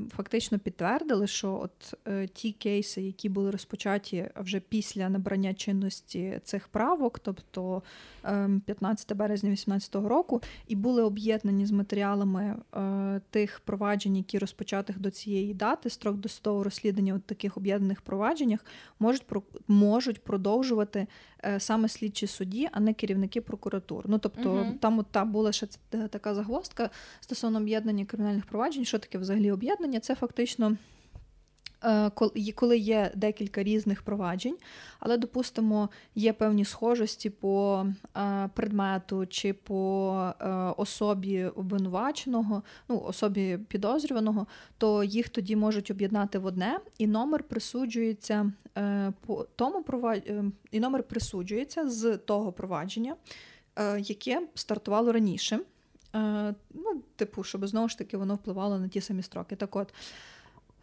[0.09, 6.67] фактично підтвердили, що от е, ті кейси, які були розпочаті вже після набрання чинності цих
[6.67, 7.83] правок, тобто
[8.21, 14.99] 15 ем, березня 2018 року, і були об'єднані з матеріалами е, тих проваджень, які розпочатих
[14.99, 18.65] до цієї дати, строк до досудового розслідування у таких об'єднаних провадженнях
[18.99, 19.25] можуть
[19.67, 21.07] можуть продовжувати
[21.57, 24.03] саме слідчі судді, а не керівники прокуратур.
[24.07, 24.65] Ну тобто угу.
[24.79, 25.67] там от та була ще
[26.09, 26.89] така загвоздка
[27.19, 29.70] стосовно об'єднання кримінальних проваджень, що таке взагалі об'єднання?
[30.01, 30.77] Це фактично.
[31.83, 32.11] Е,
[32.55, 34.57] коли є декілька різних проваджень,
[34.99, 37.85] але, допустимо, є певні схожості по
[38.17, 46.39] е, предмету чи по е, особі обвинуваченого, ну, особі підозрюваного, то їх тоді можуть об'єднати
[46.39, 48.51] в одне, і номер присуджується
[49.25, 49.85] по тому
[50.71, 53.15] і номер присуджується з того провадження,
[53.97, 55.59] яке стартувало раніше.
[56.15, 59.55] Е, ну, типу, щоб знову ж таки воно впливало на ті самі строки.
[59.55, 59.93] Так от,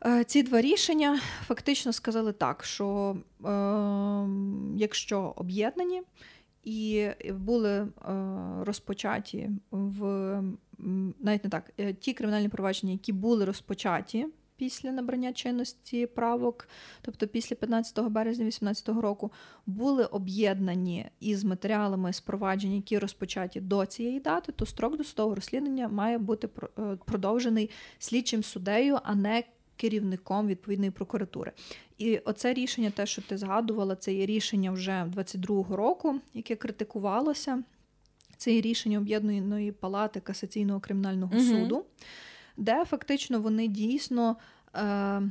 [0.07, 3.49] е, ці два рішення фактично сказали так, що е,
[4.77, 6.03] якщо об'єднані
[6.64, 7.88] і були
[8.61, 10.43] розпочаті в
[11.21, 14.27] навіть не так, ті кримінальні провадження, які були розпочаті
[14.59, 16.68] після набрання чинності правок,
[17.03, 19.33] тобто після 15 березня 2018 року,
[19.66, 26.18] були об'єднані із матеріалами спровадження, які розпочаті до цієї дати, то строк досудового розслідування має
[26.18, 29.44] бути е, продовжений слідчим суддею, а не
[29.77, 31.53] керівником відповідної прокуратури.
[31.99, 37.62] І оце рішення, те, що ти згадувала, це є рішення вже 22-го року, яке критикувалося.
[38.37, 41.44] Це є рішення об'єднаної палати касаційного кримінального угу.
[41.44, 41.85] суду,
[42.59, 44.37] де фактично вони дійсно
[44.75, 45.23] е,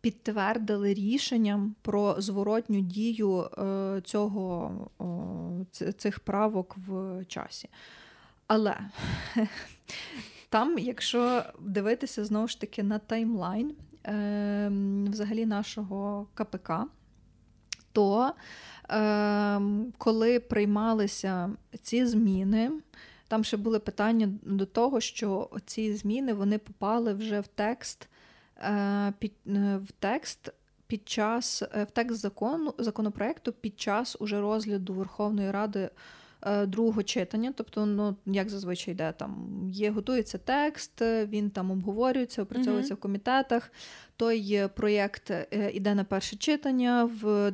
[0.00, 5.64] підтвердили рішенням про зворотню дію е, цього, о,
[5.98, 7.68] цих правок в часі.
[8.46, 8.76] Але
[10.48, 13.74] там, якщо дивитися знову ж таки на таймлайн
[14.06, 14.68] е,
[15.10, 16.72] взагалі нашого КПК,
[17.92, 18.32] то
[18.90, 19.60] е,
[19.98, 21.50] коли приймалися
[21.82, 22.70] ці зміни,
[23.28, 28.08] там ще були питання до того, що ці зміни вони попали вже в текст
[28.58, 30.52] е, під, е, в текст
[30.86, 35.90] під час е, в текст закону законопроекту під час уже розгляду Верховної Ради.
[36.48, 42.42] Е, другого читання, тобто, ну як зазвичай йде там, є, готується текст, він там обговорюється,
[42.42, 42.98] опрацьовується mm-hmm.
[42.98, 43.72] в комітетах.
[44.16, 45.32] Той проєкт
[45.72, 47.52] іде на перше читання в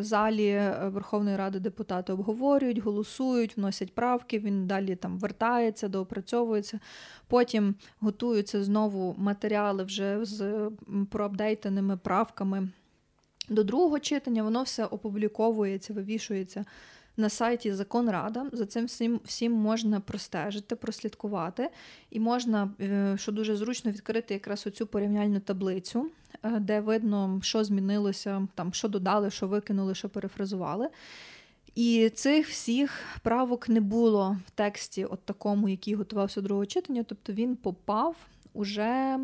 [0.00, 4.38] залі Верховної Ради депутати обговорюють, голосують, вносять правки.
[4.38, 6.80] Він далі там вертається, доопрацьовується.
[7.28, 10.70] Потім готуються знову матеріали вже з
[11.10, 12.68] проапдейтеними правками.
[13.48, 16.64] До другого читання воно все опубліковується, вивішується
[17.20, 18.46] на сайті Законрада.
[18.52, 21.68] За цим всім всім можна простежити, прослідкувати,
[22.10, 26.10] і можна, е, що дуже зручно, відкрити якраз оцю порівняльну таблицю,
[26.42, 30.88] е, де видно, що змінилося, там що додали, що викинули, що перефразували.
[31.74, 37.04] І цих всіх правок не було в тексті, от такому, який готувався до другого читання,
[37.08, 38.16] тобто він попав
[38.52, 39.18] уже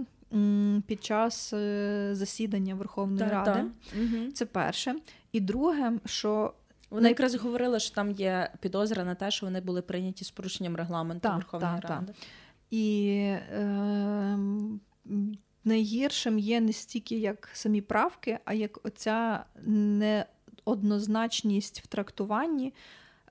[0.87, 3.65] під час е, засідання Верховної та, Ради.
[3.93, 4.33] Та.
[4.33, 4.95] Це перше.
[5.33, 6.53] І друге, що
[6.91, 10.77] вони якраз говорили, що там є підозра на те, що вони були прийняті з порушенням
[10.77, 12.07] регламенту так, Верховної так, Ради.
[12.07, 12.17] Так.
[12.71, 14.39] І е,
[15.65, 22.75] найгіршим є не стільки як самі правки, а як оця неоднозначність в трактуванні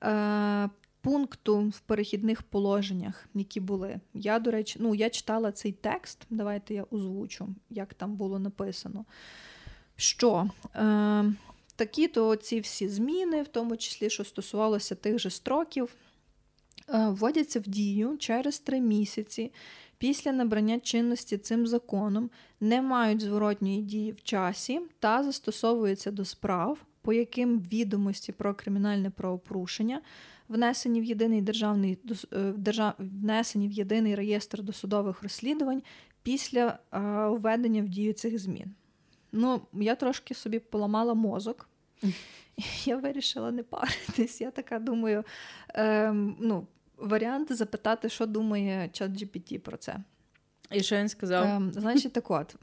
[0.03, 0.69] е,
[1.01, 3.99] пункту в перехідних положеннях, які були.
[4.13, 9.05] Я, до речі, ну, я читала цей текст, давайте я озвучу, як там було написано.
[9.95, 10.49] Що.
[10.75, 11.33] Е,
[11.75, 15.95] Такі-то ці всі зміни, в тому числі, що стосувалося тих же строків,
[16.89, 19.51] е, вводяться в дію через три місяці
[19.97, 22.29] після набрання чинності цим законом,
[22.61, 29.09] не мають зворотньої дії в часі та застосовуються до справ, по яким відомості про кримінальне
[29.09, 30.01] правопорушення
[30.49, 31.97] внесені в єдиний державний
[32.33, 35.81] е, держав, внесені в єдиний реєстр досудових розслідувань
[36.23, 38.73] після е, введення в дію цих змін.
[39.35, 41.69] Ну, я трошки собі поламала мозок.
[42.85, 44.41] Я вирішила не паритись.
[44.41, 45.23] Я така думаю,
[45.73, 46.67] ем, ну,
[46.97, 49.97] варіант запитати, що думає чат GPT про це.
[50.71, 51.43] І що він сказав?
[51.43, 52.55] Ем, Значить, так от,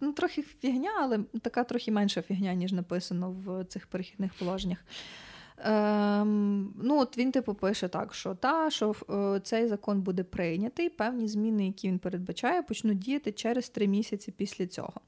[0.00, 4.78] ну, трохи фігня, але така трохи менша фігня, ніж написано в цих перехідних положеннях.
[5.64, 10.88] Ем, ну, от Він типу пише так, що та, що е, цей закон буде прийнятий,
[10.88, 15.00] певні зміни, які він передбачає, почнуть діяти через три місяці після цього.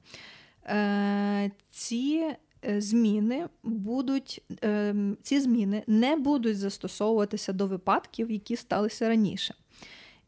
[0.67, 9.09] Е, ці е, зміни будуть, е, ці зміни не будуть застосовуватися до випадків, які сталися
[9.09, 9.55] раніше.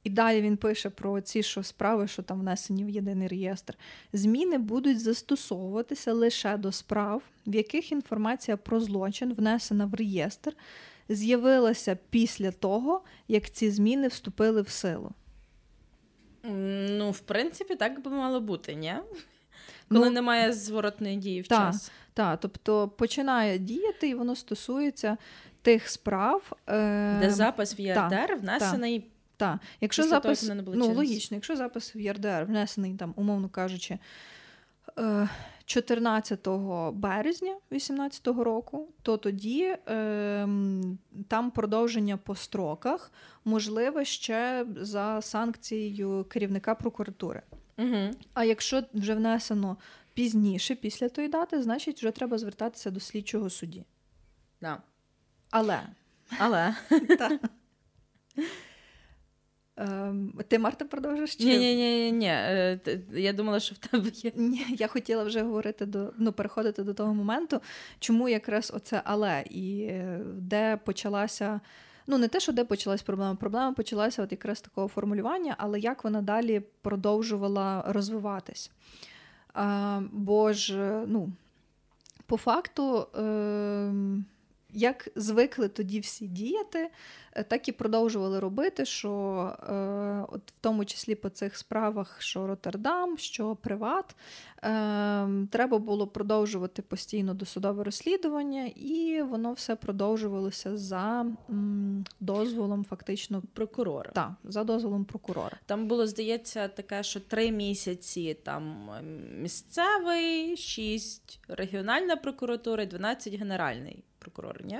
[0.03, 3.77] І далі він пише про ці що справи, що там внесені в єдиний реєстр.
[4.13, 10.53] Зміни будуть застосовуватися лише до справ, в яких інформація про злочин, внесена в реєстр,
[11.09, 15.11] з'явилася після того, як ці зміни вступили в силу.
[16.89, 18.93] Ну, в принципі, так би мало бути, ні?
[19.89, 21.91] Коли ну, немає зворотної дії в та, час.
[22.13, 25.17] Так, тобто починає діяти, і воно стосується
[25.61, 29.07] тих справ, е, де запис в ЄРДР та, внесений.
[29.37, 33.99] Так, якщо запис того, ну, логічно, якщо запис в ЄРДР внесений там, умовно кажучи,
[35.65, 40.47] 14 е, березня 2018 року, то тоді е,
[41.27, 43.11] там продовження по строках
[43.45, 47.41] можливе ще за санкцією керівника прокуратури.
[47.77, 48.11] Угу.
[48.33, 49.77] А якщо вже внесено
[50.13, 53.85] пізніше, після тої дати, значить вже треба звертатися до слідчого судді.
[54.61, 54.81] Да.
[55.51, 55.81] Але.
[56.39, 56.75] Але.
[59.77, 61.39] Ем, ти Марта продовжиш?
[61.39, 62.25] Ні, ні, ні, ні.
[63.21, 64.31] Я думала, що в тебе є.
[64.35, 67.61] Ні, Я хотіла вже говорити до ну, переходити до того моменту,
[67.99, 71.61] чому якраз оце але і е, де почалася
[72.07, 73.35] ну не те, що де почалась проблема.
[73.35, 78.71] Проблема почалася от якраз такого формулювання, але як вона далі продовжувала розвиватись.
[80.11, 81.31] Бо ж, ну,
[82.25, 84.25] по факту, ем,
[84.75, 86.89] як звикли тоді всі діяти,
[87.35, 89.09] Е, так і продовжували робити, що
[89.69, 89.73] е,
[90.29, 94.15] от в тому числі по цих справах, що Роттердам, що Приват,
[94.63, 103.43] е, треба було продовжувати постійно досудове розслідування, і воно все продовжувалося за м, дозволом фактично
[103.53, 104.11] прокурора.
[104.11, 105.57] Так, за дозволом прокурора.
[105.65, 108.89] Там було, здається, таке, що три місяці там
[109.41, 114.79] місцевий, шість регіональна прокуратура, 12 генеральний прокурор, ні?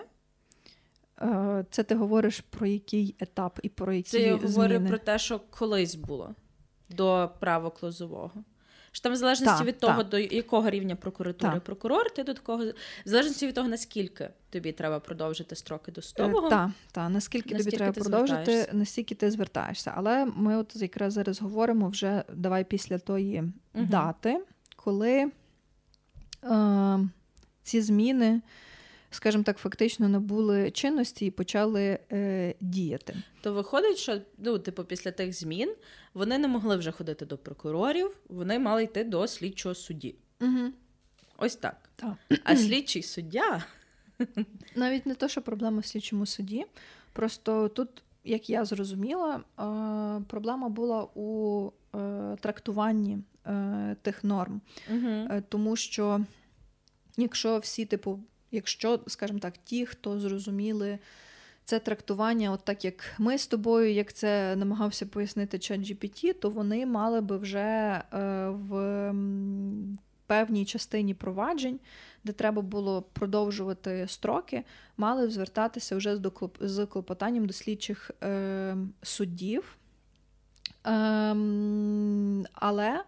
[1.21, 4.47] Е, це ти говориш про який етап і про які Це я зміни?
[4.47, 6.35] говорю про те, що колись було
[6.89, 8.31] до правок лозового.
[8.91, 10.09] Що там в залежності та, від того, та.
[10.09, 11.59] до якого рівня прокуратури та.
[11.59, 12.73] прокурор, ти до такого в
[13.05, 16.49] залежності від того, наскільки тобі треба продовжити строки досудового.
[16.49, 19.93] Так, та, наскільки, наскільки тобі треба продовжити, настільки ти звертаєшся.
[19.95, 23.41] Але ми от якраз зараз говоримо вже давай після тої
[23.73, 23.85] угу.
[23.85, 25.31] дати, коли
[26.43, 26.99] е,
[27.63, 28.41] ці зміни
[29.15, 33.15] скажімо так, фактично набули чинності і почали е, діяти.
[33.41, 35.75] То виходить, що ну, типу, після тих змін
[36.13, 40.15] вони не могли вже ходити до прокурорів, вони мали йти до слідчого судді.
[40.41, 40.71] Угу.
[41.37, 41.89] Ось так.
[41.95, 42.13] так.
[42.43, 43.63] А слідчий суддя.
[44.75, 46.65] Навіть не то, що проблема в слідчому суді.
[47.13, 47.89] Просто тут,
[48.23, 49.41] як я зрозуміла,
[50.27, 54.61] проблема була у е, трактуванні е, тих норм.
[54.91, 55.41] Угу.
[55.49, 56.21] Тому що,
[57.17, 58.19] якщо всі, типу,
[58.55, 60.99] якщо, скажімо так, ті, хто зрозуміли
[61.65, 66.49] це трактування, от так як ми з тобою, як це намагався пояснити чат GPT, то
[66.49, 68.03] вони мали би вже е,
[68.49, 69.13] в
[70.27, 71.79] певній частині проваджень,
[72.23, 74.63] де треба було продовжувати строки,
[74.97, 76.19] мали звертатися вже
[76.59, 79.77] з клопотанням до слідчих е, суддів.
[80.87, 81.35] Е,
[82.53, 83.03] але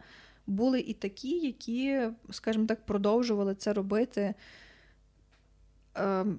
[0.48, 2.00] були і такі, які,
[2.32, 4.34] скажімо так, продовжували це робити Ем,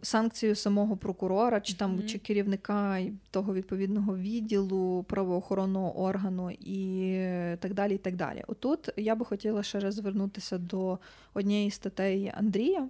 [0.02, 2.06] санкцію самого прокурора, чи там mm-hmm.
[2.06, 3.00] чи керівника
[3.30, 7.12] того відповідного відділу правоохоронного органу і
[7.58, 7.94] так далі.
[7.94, 8.44] і так далі.
[8.46, 10.98] Отут я би хотіла ще раз звернутися до
[11.34, 12.88] однієї статей Андрія,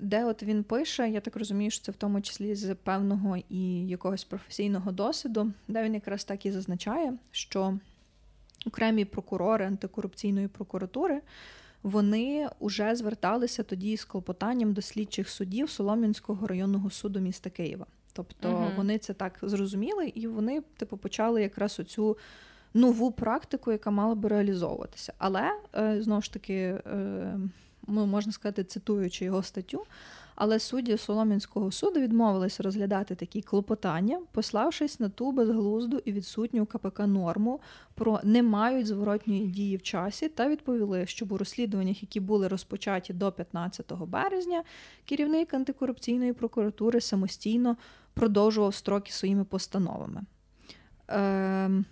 [0.00, 3.86] де от він пише, я так розумію, що це в тому числі з певного і
[3.86, 7.78] якогось професійного досвіду, де він якраз так і зазначає, що
[8.66, 11.20] окремі прокурори антикорупційної прокуратури
[11.84, 17.86] вони вже зверталися тоді з клопотанням до слідчих судів Солом'янського районного суду міста Києва.
[18.12, 18.66] Тобто угу.
[18.76, 22.16] вони це так зрозуміли, і вони, типу, почали якраз оцю
[22.74, 25.12] нову практику, яка мала би реалізовуватися.
[25.18, 27.38] Але е, знову ж таки, е,
[27.86, 29.84] можна сказати, цитуючи його статтю.
[30.34, 36.98] Але судді Солом'янського суду відмовились розглядати такі клопотання, пославшись на ту безглузду і відсутню КПК
[36.98, 37.60] норму
[37.94, 43.12] про не мають зворотньої дії в часі, та відповіли, що у розслідуваннях, які були розпочаті
[43.12, 44.62] до 15 березня,
[45.04, 47.76] керівник антикорупційної прокуратури самостійно
[48.14, 50.22] продовжував строки своїми постановами.
[51.10, 51.84] Е,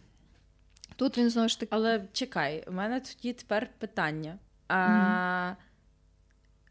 [0.96, 1.74] Тут він знову ж таки.
[1.74, 4.38] Але чекай, у мене тоді тепер питання.
[4.68, 5.54] А, mm-hmm.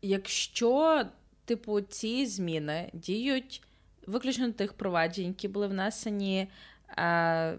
[0.02, 1.06] Якщо
[1.52, 3.62] типу, ці зміни діють
[4.08, 6.48] виключно тих проваджень, які були внесені
[6.98, 7.58] е,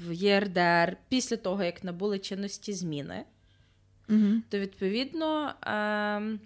[0.00, 3.24] в ЄРДР після того, як набули чинності зміни,
[4.08, 4.42] угу.
[4.48, 6.38] то відповідно е,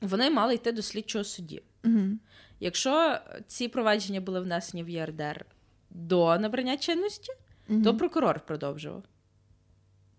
[0.00, 1.62] вони мали йти до слідчого судді.
[1.84, 2.18] Угу.
[2.60, 5.46] Якщо ці провадження були внесені в ЄРДР
[5.90, 7.32] до набрання чинності,
[7.68, 7.82] угу.
[7.82, 9.02] то прокурор продовжував.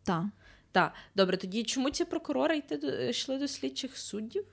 [0.03, 0.23] Так.
[0.71, 4.45] Так, добре, тоді чому ці прокурори йти до йшли до слідчих суддів?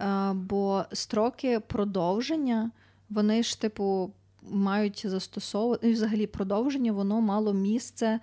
[0.00, 2.70] Е, бо строки продовження,
[3.10, 4.12] вони ж, типу,
[4.50, 5.90] мають застосовувати.
[5.90, 8.20] І взагалі продовження воно мало місце.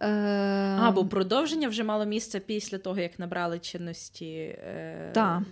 [0.00, 0.76] Е...
[0.80, 4.34] А, бо продовження вже мало місце після того, як набрали чинності.
[4.34, 5.10] Е...
[5.14, 5.42] Так.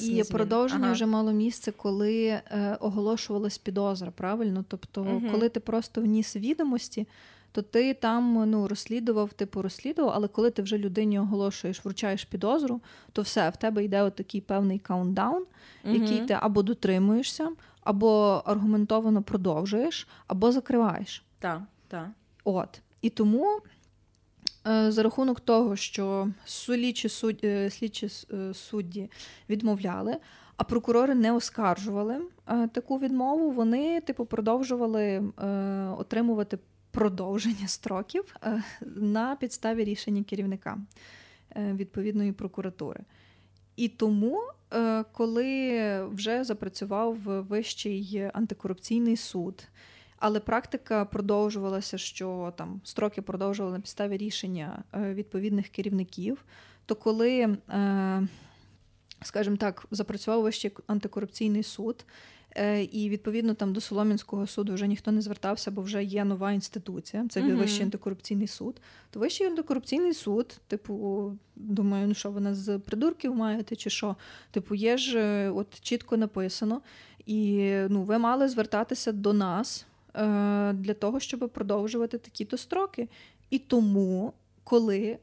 [0.00, 0.92] І продовження ага.
[0.92, 4.64] вже мало місце, коли е, оголошувалась підозра, правильно?
[4.68, 5.22] Тобто, угу.
[5.32, 7.06] коли ти просто вніс відомості
[7.52, 12.80] то ти там ну, розслідував, типу розслідував, але коли ти вже людині оголошуєш, вручаєш підозру,
[13.12, 15.46] то все, в тебе йде отакий певний каунтдаун,
[15.84, 15.94] угу.
[15.94, 17.48] який ти або дотримуєшся,
[17.80, 21.24] або аргументовано продовжуєш, або закриваєш.
[21.38, 22.08] Так, так.
[22.44, 22.80] От.
[23.02, 23.60] І тому.
[24.68, 29.10] Е, за рахунок того, що слідчі судді, е, слідчі е, судді
[29.48, 30.16] відмовляли,
[30.56, 32.20] а прокурори не оскаржували
[32.72, 35.32] таку відмову, вони типу продовжували
[35.98, 36.58] отримувати
[36.90, 40.78] продовження строків е, на підставі рішення керівника
[41.56, 43.00] е, відповідної прокуратури.
[43.76, 44.42] І тому,
[44.74, 47.16] е, коли вже запрацював
[47.48, 49.68] Вищий антикорупційний суд,
[50.18, 56.44] але практика продовжувалася, що там строки продовжували на підставі рішення відповідних керівників,
[56.86, 57.58] то коли,
[59.22, 62.04] скажімо так, запрацював вищий антикорупційний суд.
[62.56, 66.52] Е, і відповідно там до Солом'янського суду вже ніхто не звертався, бо вже є нова
[66.52, 67.26] інституція.
[67.28, 67.56] Це uh-huh.
[67.56, 68.80] Вищий антикорупційний суд.
[69.10, 74.16] То Вищий антикорупційний суд, типу, думаю, ну що вона з придурків маєте, чи що?
[74.50, 76.80] Типу, є ж е, от чітко написано,
[77.26, 83.08] і ну, ви мали звертатися до нас е, для того, щоб продовжувати такі-то строки.
[83.50, 84.32] І тому,
[84.64, 85.18] коли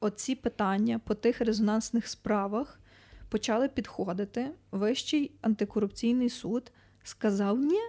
[0.00, 2.80] оці питання по тих резонансних справах
[3.28, 6.72] почали підходити, Вищий антикорупційний суд
[7.02, 7.80] сказав ні.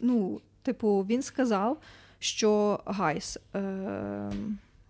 [0.00, 1.80] Ну, типу, він сказав,
[2.18, 4.32] що guys, е,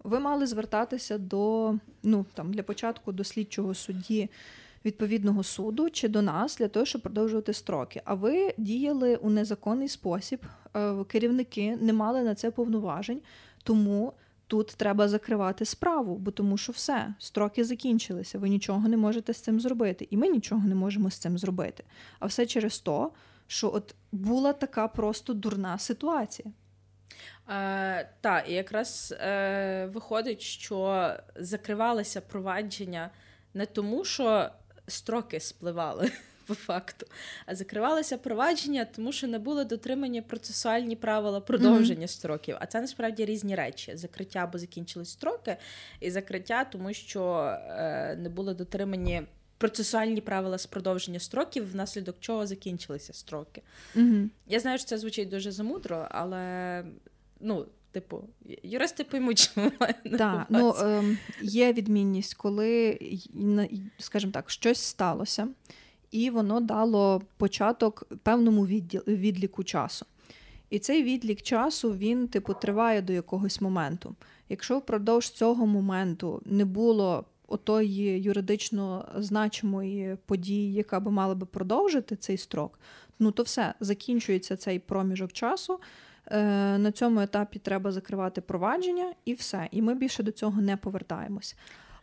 [0.05, 4.31] ви мали звертатися до ну, там, для початку до слідчого судді
[4.85, 8.03] відповідного суду чи до нас для того, щоб продовжувати строки.
[8.05, 10.41] А ви діяли у незаконний спосіб,
[10.77, 13.21] е, керівники не мали на це повноважень,
[13.63, 14.13] тому
[14.51, 19.41] тут треба закривати справу, бо тому що все, строки закінчилися, ви нічого не можете з
[19.41, 20.09] цим зробити.
[20.11, 21.85] І ми нічого не можемо з цим зробити.
[22.19, 23.13] А все через то,
[23.47, 26.53] що от була така просто дурна ситуація.
[27.49, 33.11] Е, Так, і якраз е, виходить, що закривалися провадження
[33.55, 34.51] не тому, що
[34.87, 36.11] строки спливали
[36.51, 37.07] по факту.
[37.47, 42.19] А закривалися провадження, тому що не були дотримані процесуальні правила продовження mm-hmm.
[42.19, 42.57] строків.
[42.61, 45.57] А це насправді різні речі: закриття, бо закінчились строки,
[46.01, 47.35] і закриття, тому що
[47.69, 49.23] е, не були дотримані.
[49.59, 53.63] Процесуальні правила з продовження строків, внаслідок чого закінчилися строки.
[53.97, 54.29] Mm-hmm.
[54.47, 56.85] Я знаю, що це звучить дуже замудро, але
[57.41, 58.25] ну, типу,
[58.63, 59.73] юристи поймуть, що
[60.19, 62.99] Так, ну, е, Є відмінність, коли,
[63.99, 65.49] скажімо так, щось сталося,
[66.11, 68.67] і воно дало початок певному
[69.07, 70.07] відліку часу.
[70.71, 74.15] І цей відлік часу він, типу, триває до якогось моменту.
[74.49, 82.17] Якщо впродовж цього моменту не було отої юридично значимої події, яка би мала би продовжити
[82.17, 82.81] цей строк,
[83.19, 85.81] ну то все закінчується цей проміжок часу.
[86.27, 89.69] Е, на цьому етапі треба закривати провадження і все.
[89.71, 91.57] І ми більше до цього не повертаємось.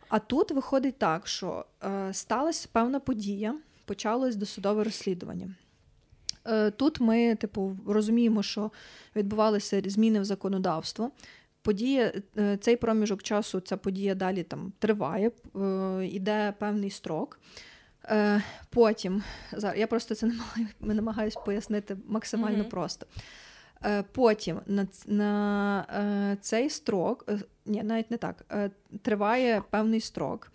[0.08, 3.54] А тут виходить так, що е, сталася певна подія,
[3.88, 5.54] почалось досудове розслідування.
[6.46, 8.70] Е, тут ми, типу, розуміємо, що
[9.16, 11.10] відбувалися зміни в законодавство.
[11.62, 15.30] Подія, е, цей проміжок часу, ця подія далі там триває,
[16.02, 17.40] йде певний строк.
[18.70, 19.22] Потім,
[19.76, 20.32] я просто це
[20.80, 22.68] намагаюся пояснити максимально mm-hmm.
[22.68, 23.06] просто.
[24.12, 27.28] Потім на на цей строк,
[27.66, 28.44] ні, навіть не так,
[29.02, 30.52] триває певний строк.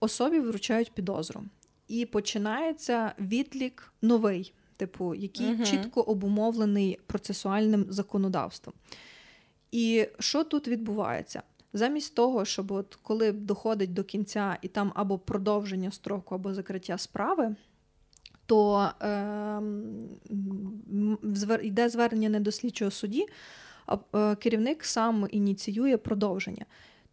[0.00, 1.44] Особі вручають підозру
[1.88, 8.74] і починається відлік новий, типу, який uh чітко обумовлений процесуальним законодавством.
[9.72, 11.42] І що тут відбувається?
[11.72, 16.98] Замість того, щоб от коли доходить до кінця і там або продовження строку, або закриття
[16.98, 17.56] справи,
[18.46, 19.60] то е,
[21.62, 23.26] йде звернення не до слідчого судді,
[23.86, 26.64] а е, керівник сам ініціює продовження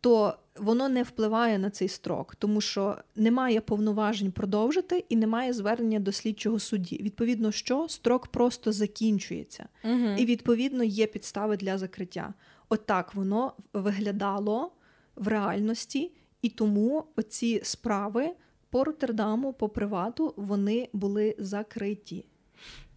[0.03, 5.99] то воно не впливає на цей строк, тому що немає повноважень продовжити і немає звернення
[5.99, 6.97] до слідчого судді.
[7.01, 10.07] Відповідно, що строк просто закінчується, угу.
[10.17, 12.33] і відповідно є підстави для закриття.
[12.69, 14.71] Отак От воно виглядало
[15.15, 18.31] в реальності, і тому оці справи
[18.69, 22.25] по Роттердаму, по привату, вони були закриті.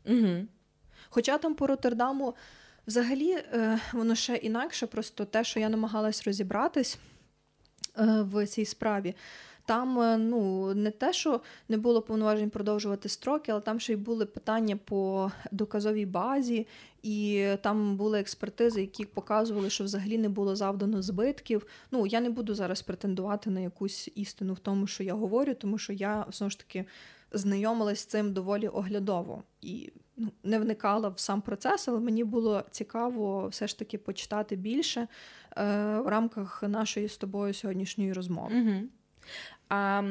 [0.07, 0.47] Угу.
[1.09, 2.35] Хоча там по Роттердаму
[2.87, 6.99] Взагалі, е, воно ще інакше, просто те, що я намагалась розібратись
[7.99, 9.15] е, в цій справі.
[9.65, 13.97] Там е, ну, не те, що не було повноважень продовжувати строки, але там ще й
[13.97, 16.67] були питання по доказовій базі,
[17.03, 21.67] і там були експертизи, які показували, що взагалі не було завдано збитків.
[21.91, 25.79] Ну, я не буду зараз претендувати на якусь істину в тому, що я говорю, тому
[25.79, 26.85] що я знову ж таки
[27.33, 29.43] знайомилась з цим доволі оглядово.
[29.63, 29.93] І
[30.45, 35.09] не вникала в сам процес, але мені було цікаво все ж таки почитати більше е,
[36.01, 38.61] в рамках нашої з тобою сьогоднішньої розмови.
[38.61, 38.89] Угу.
[39.69, 40.03] А,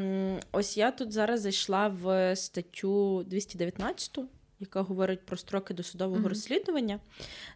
[0.52, 4.20] Ось я тут зараз зайшла в статтю 219
[4.66, 6.28] яка говорить про строки досудового mm-hmm.
[6.28, 7.00] розслідування.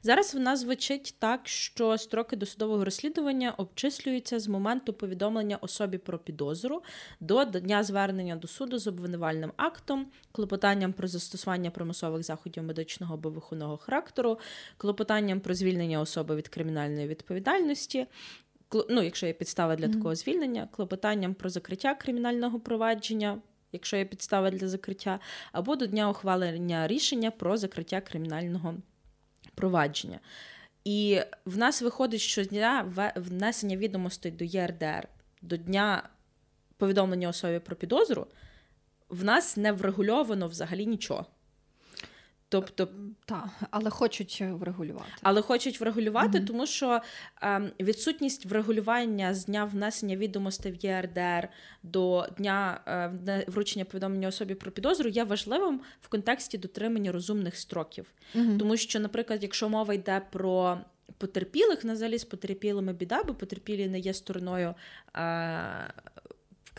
[0.04, 6.84] Зараз вона звучить так, що строки досудового розслідування обчислюються з моменту повідомлення особі про підозру
[7.20, 13.30] до дня звернення до суду з обвинувальним актом, клопотанням про застосування примусових заходів медичного або
[13.30, 14.40] виховного характеру,
[14.78, 18.08] клопотанням про звільнення особи від кримінальної відповідальності.
[18.90, 19.94] Ну, якщо є підстава для mm-hmm.
[19.94, 23.42] такого звільнення, клопотанням про закриття кримінального провадження,
[23.72, 25.20] якщо є підстава для закриття,
[25.52, 28.76] або до дня ухвалення рішення про закриття кримінального
[29.56, 30.20] провадження.
[30.84, 35.08] І в нас виходить, що дня внесення відомостей до ЄРДР
[35.42, 36.10] до дня
[36.78, 38.28] повідомлення особі про підозру,
[39.10, 41.26] в нас не врегульовано взагалі нічого.
[42.52, 42.88] Тобто,
[43.26, 45.12] так, але хочуть врегулювати.
[45.22, 46.46] Але хочуть врегулювати, mm-hmm.
[46.46, 47.02] тому що
[47.44, 51.50] е, відсутність врегулювання з дня внесення відомостей в ЄРДР
[51.84, 52.82] до дня
[53.28, 58.06] е, вручення повідомлення особі про підозру є важливим в контексті дотримання розумних строків.
[58.36, 58.58] Mm-hmm.
[58.58, 60.78] Тому що, наприклад, якщо мова йде про
[61.18, 64.76] потерпілих, на з потерпілими біда, бо потерпілі не є стороною.
[65.16, 65.94] Е,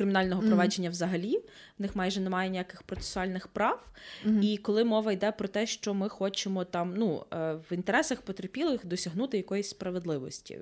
[0.01, 0.92] кримінального провадження mm-hmm.
[0.92, 1.38] взагалі,
[1.78, 3.86] в них майже немає ніяких процесуальних прав.
[4.26, 4.42] Mm-hmm.
[4.42, 8.86] І коли мова йде про те, що ми хочемо там ну, е, в інтересах потерпілих
[8.86, 10.59] досягнути якоїсь справедливості.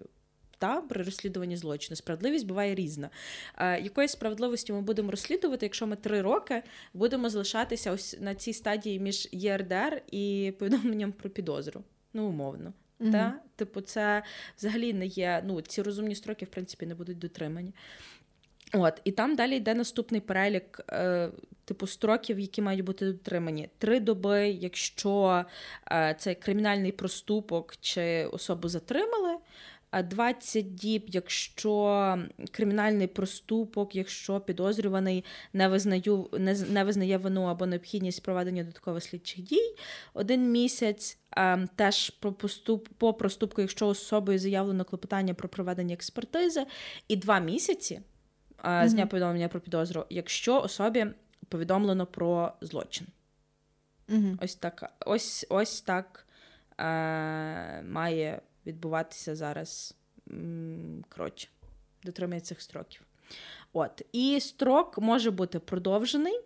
[0.59, 3.11] Та при розслідуванні злочину справедливість буває різна.
[3.57, 6.63] Е, Якої справедливості ми будемо розслідувати, якщо ми три роки
[6.95, 11.85] будемо залишатися ось на цій стадії між ЄРДР і повідомленням про підозру?
[12.13, 12.73] Ну, умовно.
[13.01, 13.13] Mm-hmm.
[13.13, 13.35] Та?
[13.57, 14.23] Типу, це
[14.59, 15.43] взагалі не є.
[15.47, 17.75] Ну, ці розумні строки, в принципі, не будуть дотримані.
[18.73, 21.31] От, І там далі йде наступний перелік, е,
[21.65, 23.69] типу, строків, які мають бути дотримані.
[23.79, 25.45] Три доби, якщо
[25.91, 29.37] е, це кримінальний проступок чи особу затримали.
[29.93, 32.19] 20 діб, якщо
[32.51, 39.45] кримінальний проступок, якщо підозрюваний не визнаю, не, не визнає вину або необхідність проведення додаткових слідчих
[39.45, 39.75] дій,
[40.15, 46.67] один місяць е, теж по поступ, по проступку, якщо особою заявлено клопотання про проведення експертизи,
[47.09, 48.01] і два місяці
[48.65, 51.07] з дня повідомлення про підозру, якщо особі
[51.49, 53.07] повідомлено про злочин.
[54.43, 56.27] Ось так ось, ось так
[56.79, 59.95] е, має відбуватися зараз
[61.09, 61.49] коротше,
[62.05, 63.03] дотримання цих строків.
[63.73, 64.03] От.
[64.13, 66.41] І строк може бути продовжений.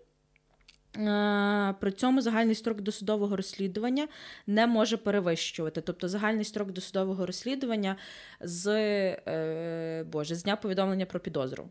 [0.97, 4.09] Е, при цьому загальний строк досудового розслідування
[4.47, 5.81] не може перевищувати.
[5.81, 7.97] Тобто загальний строк досудового розслідування
[8.41, 11.69] з е, Боже, з дня повідомлення про підозру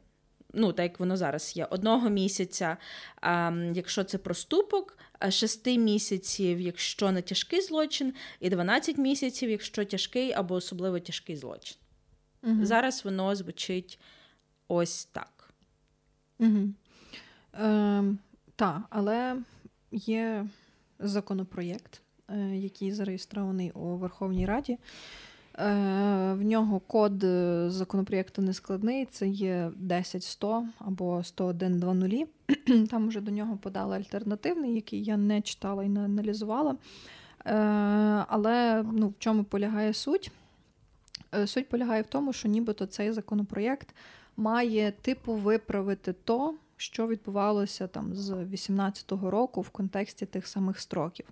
[0.53, 2.77] ну, так як воно зараз є, одного місяця,
[3.21, 4.97] а, якщо це проступок,
[5.29, 11.77] шести місяців, якщо не тяжкий злочин, і 12 місяців, якщо тяжкий або особливо тяжкий злочин.
[12.43, 12.65] Угу.
[12.65, 13.99] Зараз воно звучить
[14.67, 15.53] ось так.
[16.39, 16.69] Угу.
[17.59, 18.03] Е,
[18.55, 19.37] Так, але
[19.91, 20.45] є
[20.99, 24.77] законопроєкт, е, який зареєстрований у Верховній Раді.
[25.61, 32.27] Е, в нього код е, законопроєкту не складний, це є 10100 або 10120.
[32.89, 36.75] Там вже до нього подали альтернативний, який я не читала і не аналізувала.
[37.45, 37.55] Е,
[38.27, 40.31] але ну, в чому полягає суть?
[41.45, 43.95] Суть полягає в тому, що нібито цей законопроєкт
[44.37, 51.25] має типу виправити то, що відбувалося там з 18-го року в контексті тих самих строків.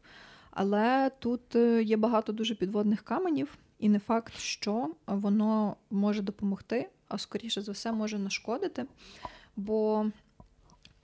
[0.51, 3.57] Але тут є багато дуже підводних каменів.
[3.79, 8.85] І не факт, що воно може допомогти, а скоріше за все може нашкодити.
[9.55, 10.05] Бо,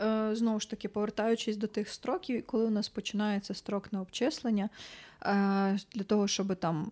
[0.02, 4.70] е, знову ж таки, повертаючись до тих строків, коли у нас починається строк на обчислення,
[5.22, 6.92] е, для того, щоб там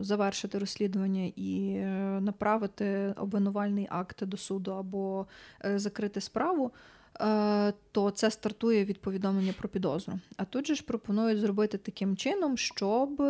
[0.00, 1.88] завершити розслідування і е,
[2.20, 5.26] направити обвинувальний акт до суду або
[5.64, 6.72] закрити справу.
[7.92, 10.14] То це стартує від повідомлення про підозру.
[10.36, 13.22] А тут же ж пропонують зробити таким чином, щоб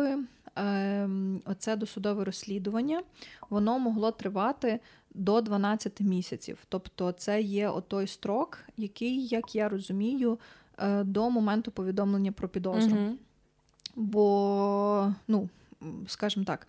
[1.45, 3.03] оце досудове розслідування
[3.49, 4.79] воно могло тривати
[5.13, 6.57] до 12 місяців.
[6.69, 10.39] Тобто, це є отой строк, який, як я розумію,
[10.77, 12.97] е, до моменту повідомлення про підозру.
[12.97, 13.15] Угу.
[13.95, 15.49] Бо, ну,
[16.07, 16.67] скажімо так.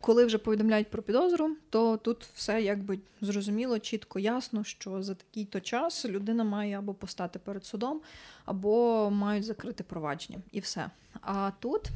[0.00, 5.60] Коли вже повідомляють про підозру, то тут все якби зрозуміло, чітко, ясно, що за такий-то
[5.60, 8.00] час людина має або постати перед судом,
[8.44, 10.90] або мають закрити провадження, і все.
[11.20, 11.88] А тут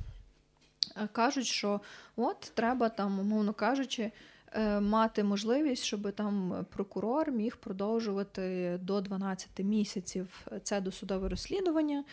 [0.97, 1.81] е, кажуть, що
[2.17, 4.13] от треба там, умовно кажучи,
[4.53, 12.05] е, мати можливість, щоб там прокурор міг продовжувати до 12 місяців це досудове розслідування.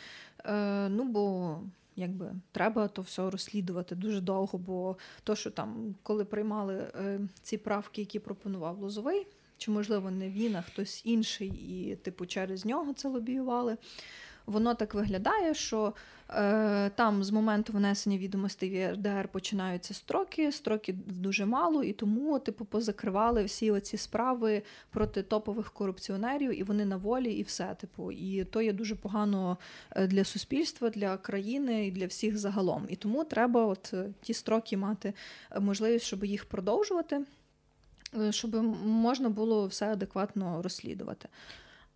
[0.46, 1.58] Е, ну бо
[1.96, 7.58] якби треба то все розслідувати дуже довго, бо то, що там, коли приймали е, ці
[7.58, 9.28] правки, які пропонував Лозовий,
[9.58, 13.78] чи, можливо, не він, а хтось інший, і, типу, через нього це лобіювали
[14.46, 15.94] воно так виглядає, що
[16.30, 22.40] е, там з моменту внесення відомостей в ЄРДР починаються строки, строки дуже мало, і тому,
[22.40, 27.76] типу, позакривали всі оці справи проти топових корупціонерів, і вони на волі, і все.
[27.80, 29.58] Типу, і то є дуже погано
[29.92, 32.86] е, для суспільства, для країни і для всіх загалом.
[32.90, 35.14] І тому треба, от е, ті строки мати
[35.52, 37.26] е, можливість, щоб їх продовжувати.
[38.30, 41.30] Щоб можна було все адекватно розслідувати.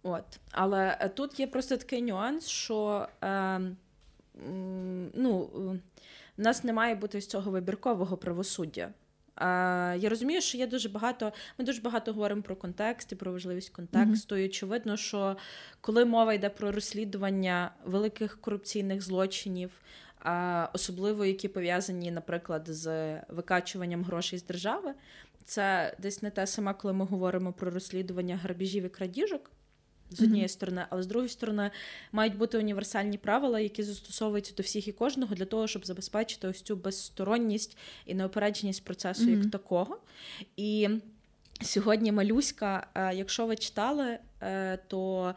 [0.07, 0.39] От.
[0.51, 3.59] Але е, тут є просто такий нюанс, що е,
[5.13, 5.39] ну,
[6.37, 8.89] в нас не має бути з цього вибіркового правосуддя.
[9.97, 11.33] я розумію, що є дуже багато.
[11.57, 14.35] Ми дуже багато говоримо про контекст і про важливість контексту.
[14.35, 14.39] Mm-hmm.
[14.39, 15.37] І очевидно, що
[15.81, 19.71] коли мова йде про розслідування великих корупційних злочинів,
[20.73, 24.93] особливо які пов'язані, наприклад, з викачуванням грошей з держави,
[25.45, 29.51] це десь не те саме, коли ми говоримо про розслідування грабіжів і крадіжок
[30.09, 30.51] з однієї mm-hmm.
[30.51, 31.71] сторони, але з другої сторони
[32.11, 36.61] мають бути універсальні правила, які застосовуються до всіх і кожного для того, щоб забезпечити ось
[36.61, 39.43] цю безсторонність і неопередженість процесу mm-hmm.
[39.43, 39.97] як такого.
[40.57, 40.89] І
[41.61, 45.33] сьогодні малюська, е, якщо ви читали, е, то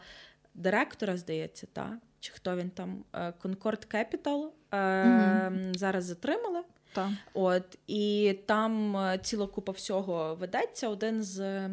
[0.53, 5.77] директора, здається, та, чи хто він там, е, Concord Capital mm-hmm.
[5.77, 6.61] зараз затримали.
[6.93, 7.11] Та.
[7.33, 10.89] От, І там ціла купа всього ведеться.
[10.89, 11.69] Один з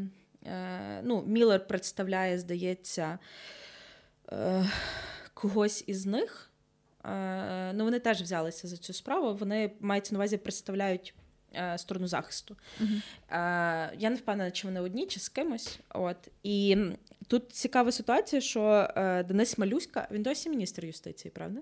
[1.03, 3.19] ну, Міллер представляє, здається,
[4.33, 4.65] е,
[5.35, 6.51] когось із них.
[7.05, 9.35] Е, ну, Вони теж взялися за цю справу.
[9.35, 11.15] Вони мається на увазі представляють
[11.77, 12.57] сторону захисту.
[12.81, 13.03] Uh-huh.
[13.99, 15.81] Я не впевнена, чи вони одні, чи з кимось.
[15.89, 16.17] От.
[16.43, 16.77] І
[17.27, 18.89] тут цікава ситуація, що
[19.29, 21.61] Денис Малюська, він досі міністр юстиції, правда?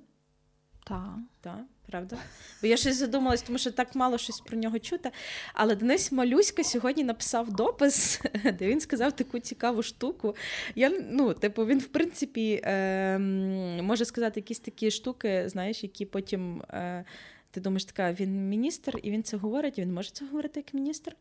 [0.84, 1.18] Так.
[1.40, 2.16] Так, правда?
[2.62, 5.10] Бо я щось задумалась, тому що так мало щось про нього чути.
[5.54, 8.20] Але Денис Малюська сьогодні написав допис,
[8.58, 10.36] де він сказав таку цікаву штуку.
[10.74, 13.18] Я, ну, Типу, він, в принципі, е,
[13.82, 16.62] може сказати якісь такі штуки, знаєш, які потім.
[16.62, 17.04] Е,
[17.54, 20.74] ти думаєш, така він міністр, і він це говорить, і він може це говорити як
[20.74, 21.16] міністр.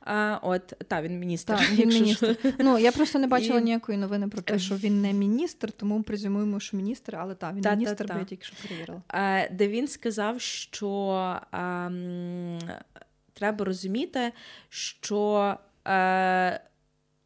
[0.00, 1.56] А, От, та, він міністр.
[1.56, 2.36] Так, він міністр.
[2.58, 3.62] Ну, Я просто не бачила і...
[3.62, 7.62] ніякої новини про те, що він не міністр, тому презюмуємо, що міністр, але так, він
[7.62, 9.02] та, міністр, та, бо я тільки що перевірила.
[9.08, 10.90] А, Де він сказав, що
[11.50, 11.90] а,
[13.34, 14.32] треба розуміти,
[14.68, 15.56] що.
[15.84, 16.60] А,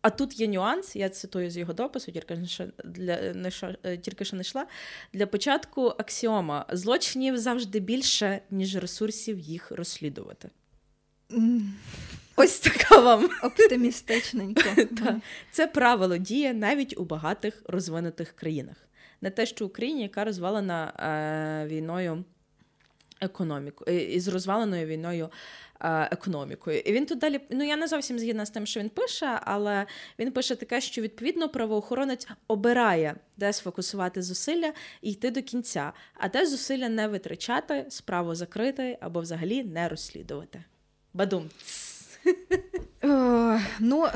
[0.02, 3.96] а тут є нюанс, я цитую з його допису, тільки що для не що, е,
[3.96, 4.66] тільки що не йшла.
[5.12, 10.50] Для початку аксіома злочинів завжди більше, ніж ресурсів їх розслідувати.
[12.36, 14.62] Ось така вам оптимістичненько.
[15.50, 18.76] Це правило діє навіть у багатих розвинутих країнах.
[19.20, 22.24] Не те, що Україні, яка розвалена е, війною
[23.22, 25.30] економіку, е, із розваленою війною
[25.84, 26.78] економікою.
[26.78, 29.86] І він тут далі, ну я не зовсім згідна з тим, що він пише, але
[30.18, 36.28] він пише таке, що відповідно правоохоронець обирає, де сфокусувати зусилля і йти до кінця, а
[36.28, 40.64] де зусилля не витрачати, справу закрити або взагалі не розслідувати.
[41.14, 41.50] Бадум.
[43.80, 44.08] Ну,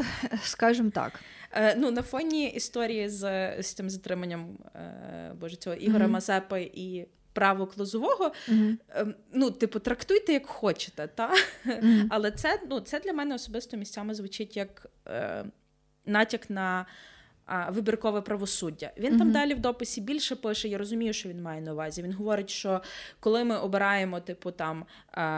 [0.43, 1.21] скажімо так.
[1.53, 3.23] Е, ну, На фоні історії з
[3.63, 6.11] з цим затриманням е, боже, цього Ігора mm-hmm.
[6.11, 8.33] Мазепи і право клозового.
[8.49, 9.15] Mm-hmm.
[9.33, 11.35] Ну, типу, трактуйте як хочете, та?
[11.67, 12.07] Mm-hmm.
[12.11, 15.45] але це ну, це для мене особисто місцями звучить як е,
[16.07, 16.87] натяк на
[17.45, 18.91] а, вибіркове правосуддя.
[18.99, 19.19] Він mm-hmm.
[19.19, 20.69] там далі в дописі більше пише.
[20.69, 22.03] Я розумію, що він має на увазі.
[22.03, 22.83] Він говорить, що
[23.21, 24.85] коли ми обираємо типу, там,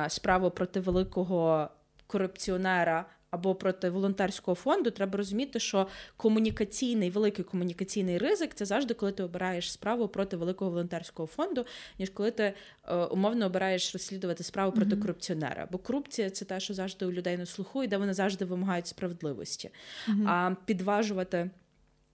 [0.08, 1.68] справу проти великого
[2.06, 9.12] корупціонера або проти волонтерського фонду, треба розуміти, що комунікаційний великий комунікаційний ризик це завжди, коли
[9.12, 11.66] ти обираєш справу проти великого волонтерського фонду,
[11.98, 12.54] ніж коли ти
[12.84, 15.00] е, умовно обираєш розслідувати справу проти mm-hmm.
[15.00, 15.68] корупціонера.
[15.72, 18.86] Бо корупція це те, що завжди у людей на слуху, і де вони завжди вимагають
[18.86, 19.70] справедливості.
[20.08, 20.28] Mm-hmm.
[20.28, 21.50] А підважувати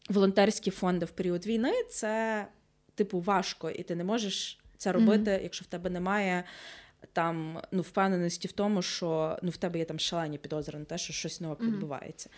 [0.08, 2.46] волонтерські фонди в період війни це
[2.94, 5.42] типу важко, і ти не можеш це робити, mm-hmm.
[5.42, 6.44] якщо в тебе немає
[7.14, 10.98] там ну, впевненості в тому, що ну, в тебе є там шалені підозри на те,
[10.98, 11.66] що щось нове mm-hmm.
[11.66, 12.30] відбувається.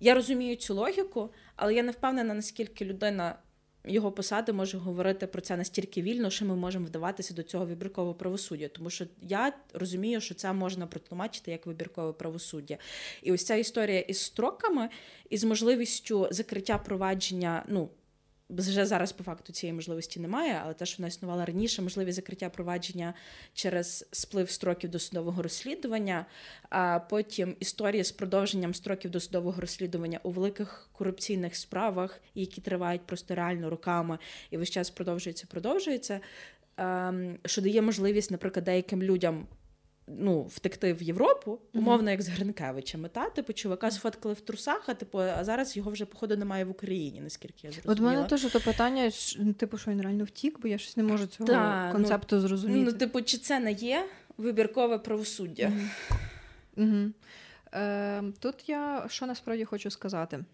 [0.00, 3.36] Я розумію цю логіку, але я не впевнена, наскільки людина
[3.84, 8.14] його посади може говорити про це настільки вільно, що ми можемо вдаватися до цього вибіркового
[8.14, 8.68] правосуддя.
[8.68, 12.78] Тому що я розумію, що це можна протлумачити як вибіркове правосуддя.
[13.22, 14.88] І ось ця історія із строками
[15.30, 17.64] і з можливістю закриття провадження.
[17.68, 17.88] ну,
[18.50, 22.48] вже зараз по факту цієї можливості немає, але те, що вона існувала раніше, можливість закриття
[22.48, 23.14] провадження
[23.54, 26.26] через сплив строків досудового розслідування,
[26.70, 33.34] а потім історія з продовженням строків досудового розслідування у великих корупційних справах, які тривають просто
[33.34, 34.18] реально роками
[34.50, 36.20] і весь час продовжується, продовжується.
[36.76, 39.46] Ем, що дає можливість, наприклад, деяким людям
[40.06, 43.08] ну, втекти в Європу, умовно, як з Гринкевичами.
[43.08, 43.30] Та?
[43.30, 47.20] Типу, чувака сфоткали в трусах, а типу, а зараз його вже, походу, немає в Україні,
[47.20, 48.10] наскільки я зрозуміла.
[48.10, 49.10] От мене теж то питання,
[49.56, 52.42] типу, що він реально втік, бо я щось не можу цього Та, ну, концепту ну,
[52.42, 52.90] зрозуміти.
[52.92, 55.72] Ну, типу, чи це не є вибіркове правосуддя?
[56.76, 56.86] Угу.
[56.86, 57.10] Угу.
[57.74, 60.44] Е, Тут я що насправді хочу сказати.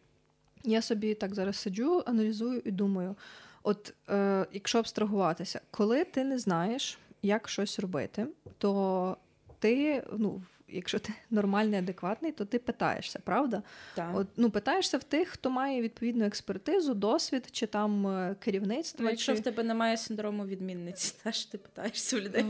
[0.65, 3.17] Я собі так зараз сиджу, аналізую і думаю:
[3.63, 8.27] от е, якщо абстрагуватися, коли ти не знаєш, як щось робити,
[8.59, 9.17] то
[9.61, 10.43] ти ну,
[10.73, 13.63] якщо ти нормальний, адекватний, то ти питаєшся, правда?
[13.95, 14.11] Так.
[14.17, 19.05] От, ну, Питаєшся в тих, хто має відповідну експертизу, досвід чи там е, керівництво.
[19.05, 19.41] Ну, якщо чи...
[19.41, 22.45] в тебе немає синдрому відмінниці, теж ти питаєшся у людей.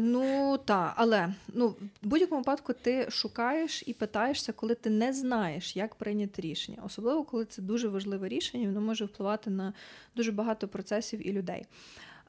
[0.00, 5.76] Ну так, але ну, в будь-якому випадку ти шукаєш і питаєшся, коли ти не знаєш,
[5.76, 6.78] як прийняти рішення.
[6.86, 9.72] Особливо, коли це дуже важливе рішення, воно може впливати на
[10.16, 11.66] дуже багато процесів і людей.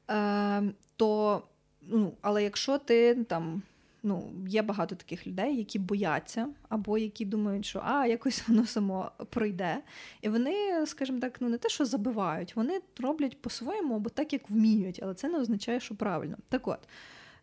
[0.09, 0.63] Е,
[0.95, 1.41] То,
[1.81, 3.61] ну, Але якщо ти там.
[4.07, 9.11] Ну, є багато таких людей, які бояться, або які думають, що а, якось воно само
[9.29, 9.77] пройде.
[10.21, 14.49] І вони, скажімо так, ну не те, що забивають, вони роблять по-своєму, або так, як
[14.49, 16.37] вміють, але це не означає, що правильно.
[16.49, 16.79] Так от,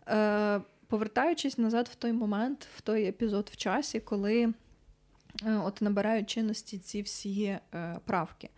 [0.08, 6.30] е, повертаючись назад в той момент, в той епізод в часі, коли е, от набирають
[6.30, 7.60] чинності ці всі е,
[8.04, 8.48] правки.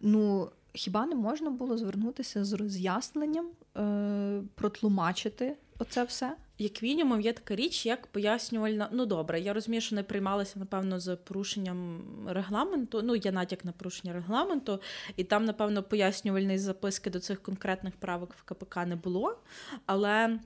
[0.00, 3.46] Ну, хіба не можна було звернутися з роз'ясненням,
[3.76, 6.36] е, протлумачити оце все?
[6.58, 8.88] Як мінімум, є така річ, як пояснювальна.
[8.92, 13.02] Ну добре, я розумію, що не приймалися, напевно, з порушенням регламенту.
[13.02, 14.80] Ну, є натяк на порушення регламенту,
[15.16, 19.38] і там, напевно, пояснювальної записки до цих конкретних правок в КПК не було.
[19.86, 20.38] Але.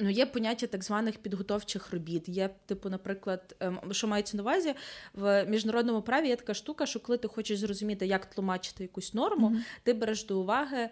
[0.00, 2.28] Ну, є поняття так званих підготовчих робіт.
[2.28, 4.74] Є, типу, наприклад, ем, що мається на увазі
[5.14, 9.50] в міжнародному праві є така штука, що коли ти хочеш зрозуміти, як тлумачити якусь норму,
[9.50, 9.60] mm-hmm.
[9.82, 10.90] ти береш до уваги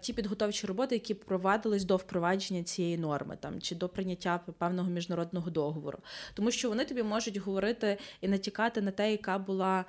[0.00, 5.50] ті підготовчі роботи, які провадились до впровадження цієї норми, там чи до прийняття певного міжнародного
[5.50, 5.98] договору,
[6.34, 9.84] тому що вони тобі можуть говорити і натякати на те, яка була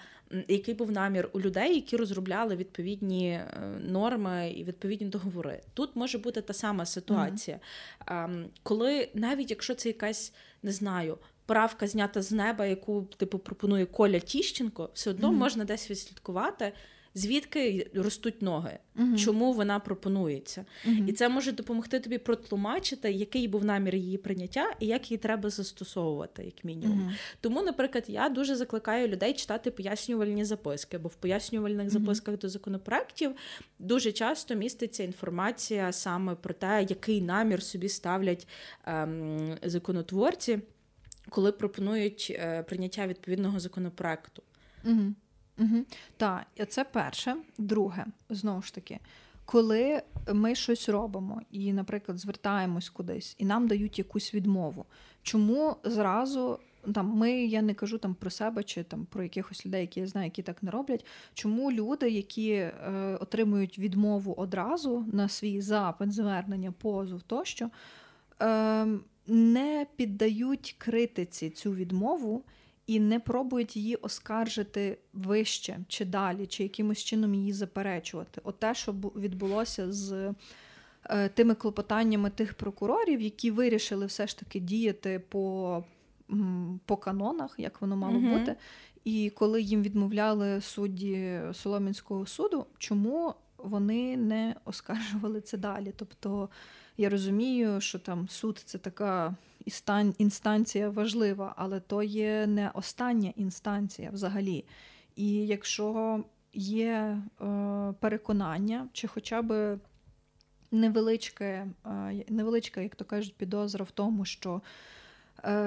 [0.47, 3.47] який був намір у людей, які розробляли відповідні е,
[3.80, 5.61] норми і відповідні договори.
[5.74, 7.59] Тут може бути та сама ситуація,
[8.07, 8.45] mm-hmm.
[8.63, 11.17] коли навіть якщо це якась не знаю.
[11.45, 15.32] Правка знята з неба, яку типу пропонує Коля Тіщенко, все одно mm-hmm.
[15.34, 16.74] можна десь відслідкувати,
[17.16, 20.66] звідки ростуть ноги, uh чому вона пропонується.
[20.86, 25.18] uh І це може допомогти тобі протлумачити, який був намір її прийняття і як її
[25.18, 26.99] треба застосовувати, як мінімум.
[26.99, 27.11] uh
[27.41, 33.36] Тому, наприклад, я дуже закликаю людей читати пояснювальні записки, бо в пояснювальних записках до законопроектів
[33.80, 38.47] дуже часто міститься інформація саме про те, який намір собі ставлять
[38.86, 40.59] ем, законотворці.
[41.30, 44.43] Коли пропонують е, прийняття відповідного законопроекту.
[44.86, 45.14] Угу.
[45.58, 45.86] Угу.
[46.18, 47.36] Так, це перше.
[47.58, 48.99] Друге, знову ж таки,
[49.45, 50.01] коли
[50.34, 54.86] ми щось робимо і, наприклад, звертаємось кудись, і нам дають якусь відмову,
[55.24, 56.60] чому зразу
[56.93, 60.08] там ми, я не кажу там про себе чи там про якихось людей, які я
[60.08, 61.06] знаю, які так не роблять.
[61.34, 62.72] Чому люди, які е,
[63.22, 67.70] отримують відмову одразу на свій запит, звернення, позов тощо,
[68.41, 68.88] е,
[69.28, 72.43] не піддають критиці цю відмову
[72.88, 78.41] і не пробують її оскаржити вище чи далі, чи якимось чином її заперечувати.
[78.43, 80.34] От те, що відбулося з
[81.05, 85.84] е, тими клопотаннями тих прокурорів, які вирішили все ж таки діяти по
[86.86, 88.55] по канонах, як воно мало mm бути.
[89.03, 95.93] І коли їм відмовляли судді Соломінського суду, чому вони не оскаржували це далі?
[95.95, 96.49] Тобто
[96.97, 99.36] я розумію, що там суд це така
[100.18, 104.66] інстанція важлива, але то є не остання інстанція взагалі.
[105.16, 106.20] І якщо
[106.53, 109.80] є е, переконання, чи хоча б
[110.72, 114.61] невеличке, е, невеличка, як то кажуть, підозра в тому, що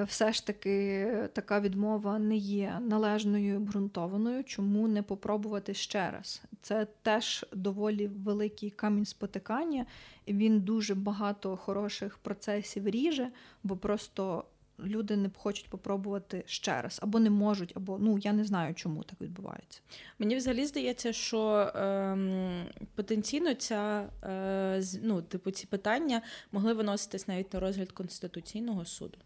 [0.07, 6.43] все ж таки така відмова не є належною обґрунтованою, чому не попробувати ще раз.
[6.63, 9.87] Це теж доволі великий камінь спотикання,
[10.29, 13.29] він дуже багато хороших процесів ріже,
[13.63, 14.45] бо просто
[14.79, 19.03] люди не хочуть попробувати ще раз, або не можуть, або ну я не знаю, чому
[19.03, 19.81] так відбувається.
[20.19, 26.23] Мені взагалі здається, що ем, потенційно ця е, ну, типу, ці питання
[26.53, 29.19] могли виноситись навіть на розгляд Конституційного суду.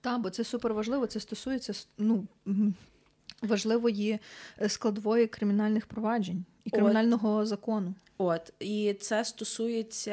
[0.00, 1.06] Так, бо це супер важливо.
[1.06, 2.26] Це стосується ну,
[3.42, 4.18] важливої
[4.60, 7.46] е, складової кримінальних проваджень і кримінального От.
[7.46, 7.94] закону.
[8.18, 10.10] От і це стосується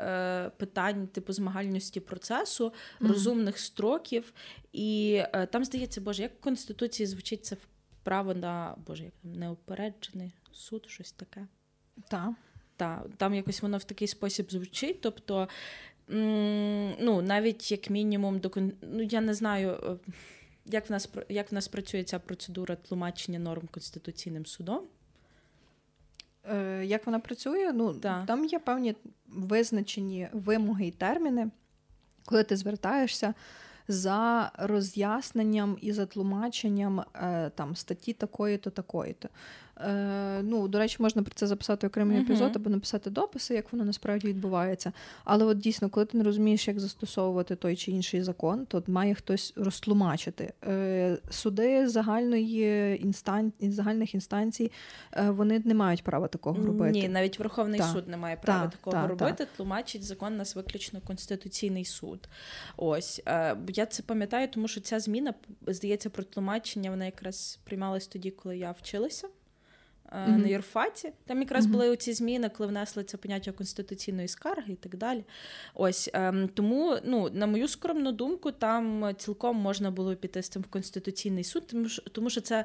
[0.00, 3.08] е, питань типу змагальності процесу, mm-hmm.
[3.08, 4.32] розумних строків.
[4.72, 7.56] І е, там здається, Боже, як в Конституції звучить це
[8.02, 11.46] право на Боже, як там неупереджений суд, щось таке.
[12.08, 12.30] Так.
[12.76, 15.00] Та, там якось воно в такий спосіб звучить.
[15.00, 15.48] Тобто
[16.08, 18.50] ну, навіть як мінімум, до
[18.82, 20.12] ну, я не знаю, е,
[20.66, 24.82] як в нас як в нас працює ця процедура тлумачення норм Конституційним судом.
[26.54, 27.72] Е, Як вона працює?
[27.72, 28.24] Ну, да.
[28.26, 28.94] Там є певні
[29.26, 31.50] визначені вимоги і терміни,
[32.24, 33.34] коли ти звертаєшся.
[33.88, 39.28] за роз'ясненням і за тлумаченням е, там статті такої-то, такої-то.
[39.80, 43.84] Е, ну, До речі, можна про це записати окремий епізод або написати дописи, як воно
[43.84, 44.92] насправді відбувається.
[45.24, 49.14] Але от дійсно, коли ти не розумієш, як застосовувати той чи інший закон, то має
[49.14, 50.52] хтось розтлумачити.
[50.66, 53.52] Е, суди загальної інстан...
[53.60, 54.72] загальних інстанцій
[55.12, 56.92] е, вони не мають права такого робити.
[56.92, 59.46] Ні, навіть Верховний та, суд не має права та, такого та, робити.
[59.56, 62.28] Тлумачить закон нас виключно Конституційний суд.
[62.76, 63.22] Ось
[63.68, 65.34] я це пам'ятаю, тому що ця зміна
[65.66, 66.90] здається про тлумачення.
[66.90, 69.28] Вона якраз приймалась тоді, коли я вчилася
[70.12, 70.36] mm-hmm.
[70.36, 71.12] на юрфаті.
[71.26, 71.70] Там якраз mm-hmm.
[71.70, 75.24] були оці зміни, коли внесли це поняття конституційної скарги і так далі.
[75.74, 80.62] Ось ем, тому, ну, на мою скромну думку, там цілком можна було піти з цим
[80.62, 82.64] в Конституційний суд, тому що, тому що це.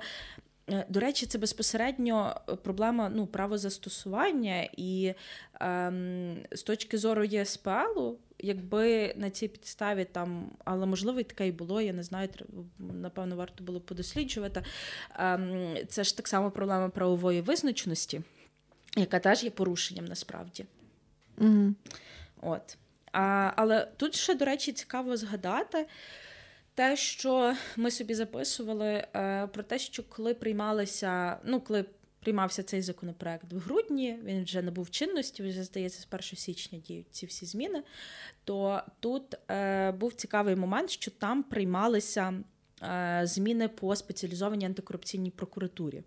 [0.72, 5.14] Е, до речі, це безпосередньо проблема ну, правозастосування, і
[5.60, 11.52] ем, з точки зору ЄСПЛу якби на цій підставі там, але можливо і таке і
[11.52, 12.30] було, я не знаю,
[12.80, 14.64] напевно, варто було подосліджувати.
[15.16, 18.22] Ем, це ж так само проблема правової визначеності,
[18.98, 20.66] яка теж є порушенням насправді.
[21.38, 21.74] Mm-hmm.
[22.42, 22.78] От.
[23.12, 25.86] А, Але тут ще, до речі, цікаво згадати.
[26.76, 31.86] Те, що ми собі записували е, про те, що коли приймалися, ну коли
[32.20, 37.08] приймався цей законопроект в грудні, він вже набув чинності, вже здається, з 1 січня діють
[37.12, 37.84] ці всі зміни.
[38.44, 42.34] То тут е, був цікавий момент, що там приймалися
[42.84, 46.04] е, зміни по спеціалізованій антикорупційній прокуратурі.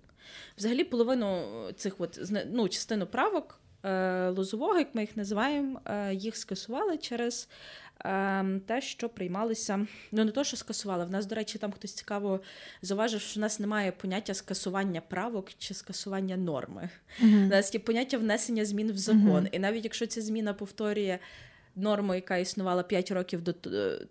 [0.58, 1.44] Взагалі, половину
[1.76, 2.20] цих от,
[2.52, 3.60] ну, частину правок
[4.28, 5.80] Лозового, як ми їх називаємо,
[6.12, 7.48] їх скасували через
[8.66, 11.04] те, що приймалися, ну не то, що скасували.
[11.04, 12.40] В нас, до речі, там хтось цікаво
[12.82, 16.90] зауважив, що в нас немає поняття скасування правок чи скасування норми.
[17.22, 17.44] Uh-huh.
[17.44, 19.44] У нас є поняття внесення змін в закон.
[19.44, 19.48] Uh-huh.
[19.52, 21.18] І навіть якщо ця зміна повторює.
[21.76, 23.52] Норму, яка існувала 5 років до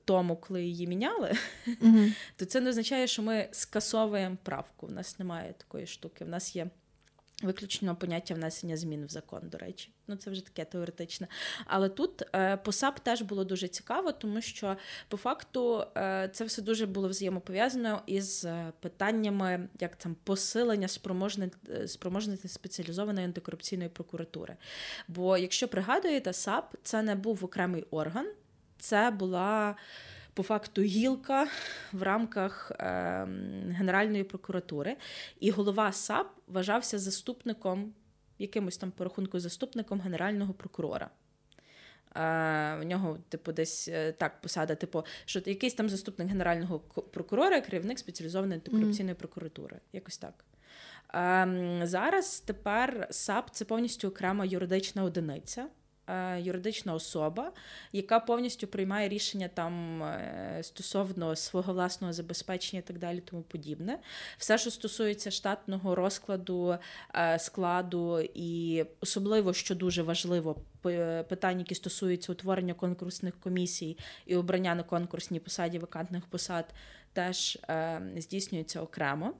[0.05, 1.31] тому, коли її міняли,
[1.67, 2.13] uh-huh.
[2.35, 4.87] то це не означає, що ми скасовуємо правку.
[4.87, 6.25] У нас немає такої штуки.
[6.25, 6.67] В нас є
[7.43, 9.89] Виключно поняття внесення змін в закон, до речі.
[10.07, 11.27] Ну, це вже таке теоретичне.
[11.65, 14.77] Але тут е, по САП теж було дуже цікаво, тому що
[15.07, 20.87] по факту е, це все дуже було взаємопов'язано із е, питаннями як там посилення
[21.85, 24.55] спроможності спеціалізованої антикорупційної прокуратури.
[25.07, 28.27] Бо, якщо пригадуєте, САП це не був окремий орган,
[28.77, 29.75] це була
[30.33, 31.47] по факту гілка
[31.91, 32.83] в рамках е,
[33.69, 34.97] Генеральної прокуратури,
[35.39, 37.93] і голова САП вважався заступником,
[38.39, 41.09] якимось там по рахунку заступником генерального прокурора.
[42.15, 47.61] Uh, в нього, типу, десь е, так посада, типу, що якийсь там заступник генерального прокурора,
[47.61, 49.19] керівник спеціалізованої антикорупційної mm.
[49.19, 49.79] прокуратури.
[49.93, 50.45] Якось так.
[51.13, 55.67] Uh, зараз тепер САП це повністю окрема юридична одиниця.
[56.07, 57.51] Е, юридична особа,
[57.93, 63.99] яка повністю приймає рішення там е, стосовно свого власного забезпечення і так далі, тому подібне.
[64.37, 66.77] Все, що стосується штатного розкладу,
[67.15, 70.55] е, складу, і особливо, що дуже важливо,
[71.29, 76.73] питання, які стосуються утворення конкурсних комісій і обрання на конкурсній посаді вакантних посад,
[77.13, 77.59] теж
[78.17, 79.33] здійснюється окремо.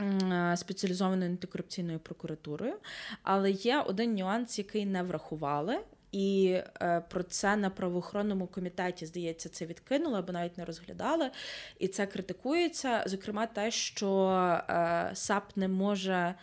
[0.00, 2.74] Е, спеціалізованою антикорупційною прокуратурою,
[3.22, 5.78] але є один нюанс, який не врахували.
[6.12, 11.30] І е, про це на правоохоронному комітеті, здається, це відкинули або навіть не розглядали.
[11.78, 13.04] І це критикується.
[13.06, 14.28] Зокрема, те, що
[14.70, 16.34] е, САП не може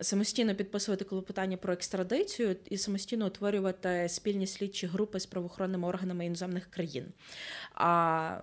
[0.00, 6.66] самостійно підписувати клопотання про екстрадицію і самостійно утворювати спільні слідчі групи з правоохоронними органами іноземних
[6.70, 7.06] країн.
[7.74, 8.40] А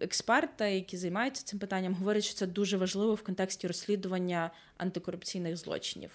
[0.00, 6.10] експерти, які займаються цим питанням, говорять, що це дуже важливо в контексті розслідування антикорупційних злочинів.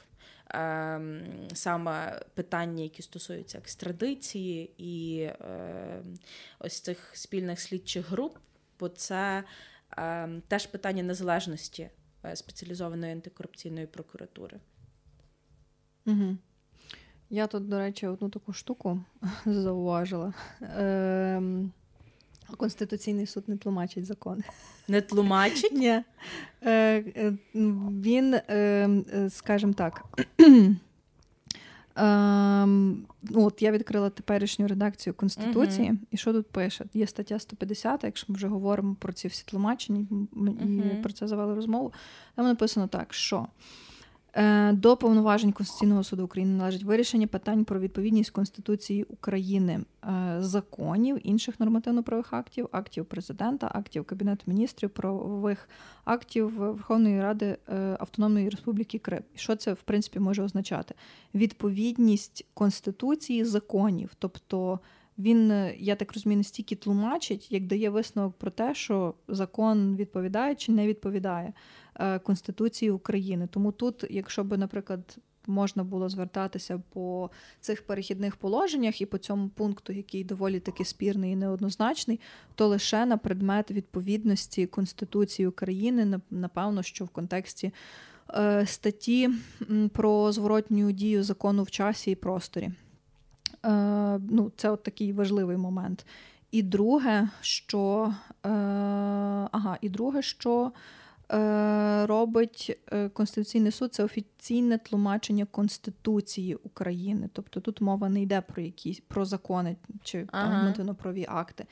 [0.50, 1.22] Ем,
[1.54, 6.18] саме питання, які стосуються екстрадиції і ем,
[6.60, 8.38] ось цих спільних слідчих груп,
[8.80, 9.44] бо це
[10.48, 11.90] теж питання незалежності
[12.36, 14.60] спеціалізованої антикорупційної прокуратури.
[16.06, 16.38] Угу.
[17.30, 19.00] Я тут, до речі, одну таку штуку
[19.46, 20.34] зауважила.
[20.62, 21.42] Е,
[22.58, 24.44] Конституційний суд не тлумачить закони.
[24.88, 25.72] Не тлумачить?
[25.72, 25.88] Ні.
[25.88, 26.04] Е,
[26.64, 27.34] е,
[28.02, 30.06] Він, е, скажімо так,
[31.98, 35.98] Ем, ну, от Я відкрила теперішню редакцію Конституції, uh-huh.
[36.12, 36.86] і що тут пише?
[36.94, 41.02] Є стаття 150, якщо ми вже говоримо про ці всі тлумачення і uh-huh.
[41.02, 41.94] про це завели розмову.
[42.36, 43.48] Там написано так, що
[44.74, 51.60] до повноважень Конституційного суду України належить вирішення питань про відповідність Конституції України, е, законів, інших
[51.60, 55.70] нормативно-правових актів, актів президента, актів Кабінету міністрів, правових
[56.06, 59.22] актів Верховної Ради е, Автономної Республіки Крим.
[59.36, 60.96] Що це в принципі може означати?
[61.36, 64.80] Відповідність Конституції законів, тобто
[65.18, 70.56] він, я так розумію, не стільки тлумачить, як дає висновок про те, що закон відповідає
[70.56, 71.54] чи не відповідає е,
[72.24, 73.48] Конституції України.
[73.52, 75.18] Тому тут, якщо би, наприклад,
[75.48, 77.30] можна було звертатися по
[77.60, 82.20] цих перехідних положеннях і по цьому пункту, який доволі таки спірний і неоднозначний,
[82.56, 87.74] то лише на предмет відповідності Конституції України, напевно, що в контексті
[88.30, 89.30] е, статті
[89.94, 92.70] про зворотню дію закону в часі і просторі.
[93.66, 96.06] Е, ну, Це от такий важливий момент.
[96.52, 98.14] І друге, що
[98.46, 98.50] е,
[99.52, 101.07] ага, і друге, що Е,
[102.08, 107.30] робить е, Конституційний суд це офіційне тлумачення Конституції України.
[107.34, 110.94] Тобто тут мова не йде про якісь про закони чи ага.
[110.94, 111.66] праві акти.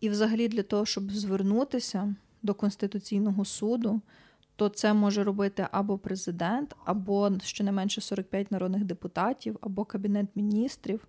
[0.00, 4.00] І, взагалі, для того, щоб звернутися до Конституційного суду,
[4.56, 11.06] то це може робити або президент, або щонайменше 45 народних депутатів, або Кабінет міністрів.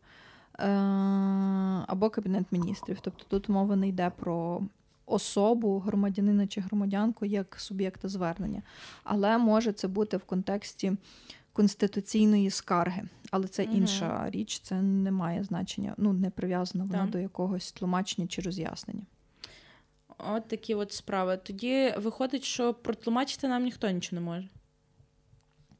[0.60, 0.68] Е,
[1.88, 2.98] або Кабінет міністрів.
[3.02, 4.62] Тобто тут мова не йде про
[5.06, 8.62] особу, громадянина чи громадянку як суб'єкта звернення.
[9.04, 10.94] Але може це бути в контексті
[11.54, 13.04] конституційної скарги.
[13.32, 14.30] Але це інша угу.
[14.30, 19.04] річ, це не має значення, ну не прив'язано воно до якогось тлумачення чи роз'яснення.
[20.18, 21.40] От такі от справи.
[21.44, 24.50] Тоді виходить, що протлумачити нам ніхто нічого не може.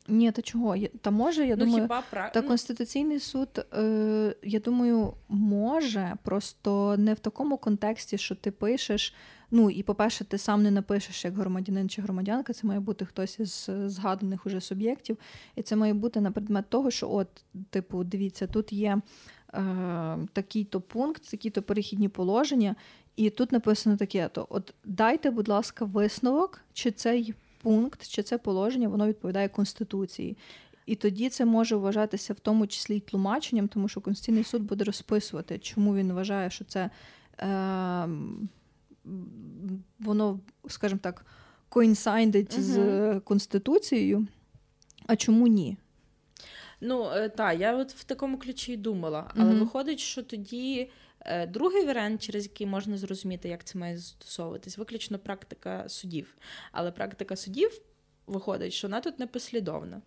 [0.08, 0.78] Ні, та чого?
[1.02, 2.32] Та може, я ну, думаю, хіба прав...
[2.32, 9.14] та Конституційний суд, е, я думаю, може, просто не в такому контексті, що ти пишеш.
[9.52, 13.40] Ну, і, по-перше, ти сам не напишеш як громадянин чи громадянка, це має бути хтось
[13.40, 15.18] із згаданих уже суб'єктів.
[15.56, 17.28] І це має бути на предмет того, що, от,
[17.70, 19.02] типу, дивіться, тут є
[19.54, 22.76] е, такий-то пункт, такі-то перехідні положення,
[23.16, 27.34] і тут написано таке: то от дайте, будь ласка, висновок, чи цей
[27.66, 30.38] пункт чи це положення воно відповідає Конституції.
[30.86, 34.84] І тоді це може вважатися в тому числі й тлумаченням, тому що Конституційний суд буде
[34.84, 36.90] розписувати, чому він вважає, що це
[37.40, 38.10] е,
[40.00, 41.26] воно, скажімо так,
[41.70, 44.28] коінсайдить uh з Конституцією,
[45.08, 45.78] а чому ні?
[46.82, 50.90] Ну, е, так, я от в такому ключі й думала, але uh виходить, що тоді.
[51.26, 56.38] Е, другий варіант, через який можна зрозуміти, як це має застосовуватись, виключно практика судів.
[56.72, 57.82] Але практика судів
[58.28, 60.02] виходить, що вона тут непослідовна.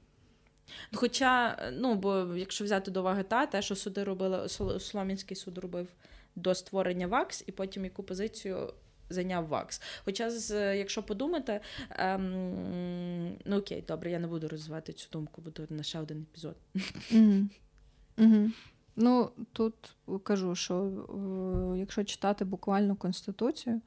[0.95, 4.49] Хоча, ну, бо якщо взяти до уваги та, те, що суди робили,
[4.79, 5.89] Соломінський суд робив
[6.37, 8.73] до створення ВАКС, і потім яку позицію
[9.11, 9.83] зайняв ВАКС.
[10.05, 10.29] Хоча,
[10.73, 11.61] якщо подумати,
[11.91, 16.57] ем, ну окей, добре, я не буду розвивати цю думку, буду на ще один епізод.
[16.75, 17.49] Mm-hmm.
[18.19, 18.51] Mm-hmm.
[19.01, 19.75] Ну, тут
[20.23, 20.75] кажу, що
[21.75, 23.81] е, якщо читати буквально Конституцію,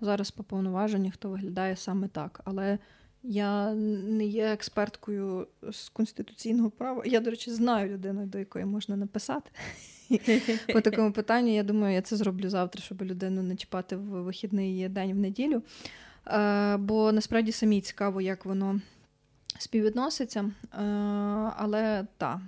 [0.00, 2.40] зараз по повноваженнях, то виглядає саме так.
[2.44, 2.78] Але
[3.22, 7.02] я не є експерткою з конституційного права.
[7.06, 9.50] Я, до речі, знаю людину, до якої можна написати.
[10.72, 14.88] По такому питанню, я думаю, я це зроблю завтра, щоб людину не чіпати в вихідний
[14.88, 15.62] день в неділю.
[16.26, 18.80] Е, бо насправді самі цікаво, як воно
[19.58, 20.78] співвідноситься, е,
[21.56, 22.38] але так,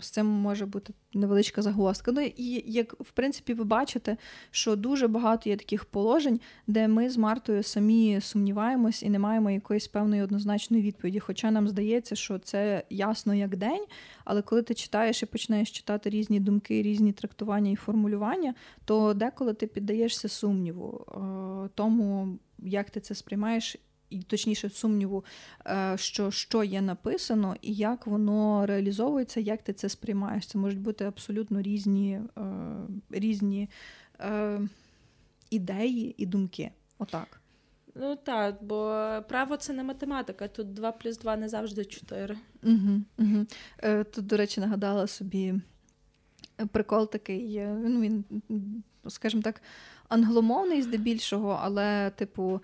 [0.00, 2.12] з цим може бути невеличка загвоздка.
[2.12, 4.16] Ну і як в принципі ви бачите,
[4.50, 9.50] що дуже багато є таких положень, де ми з Мартою самі сумніваємось і не маємо
[9.50, 11.20] якоїсь певної однозначної відповіді.
[11.20, 13.84] Хоча нам здається, що це ясно як день,
[14.24, 19.54] але коли ти читаєш і починаєш читати різні думки, різні трактування і формулювання, то деколи
[19.54, 23.76] ти піддаєшся сумніву е, тому, як ти це сприймаєш
[24.10, 25.24] і точніше сумніву,
[25.66, 30.46] е, що що є написано, і як воно реалізовується, як ти це сприймаєш.
[30.46, 32.42] Це можуть бути абсолютно різні е,
[33.10, 33.68] різні
[34.20, 34.60] е,
[35.50, 36.70] ідеї і думки.
[36.98, 37.40] Отак.
[37.94, 40.48] Ну так, бо право це не математика.
[40.48, 42.36] Тут 2 плюс 2 не завжди 4.
[42.62, 43.46] Угу, угу.
[44.12, 45.54] Тут, до речі, нагадала собі
[46.72, 47.60] прикол такий.
[47.66, 48.24] Ну, він,
[49.08, 49.62] скажімо так,
[50.08, 52.60] англомовний здебільшого, але, типу,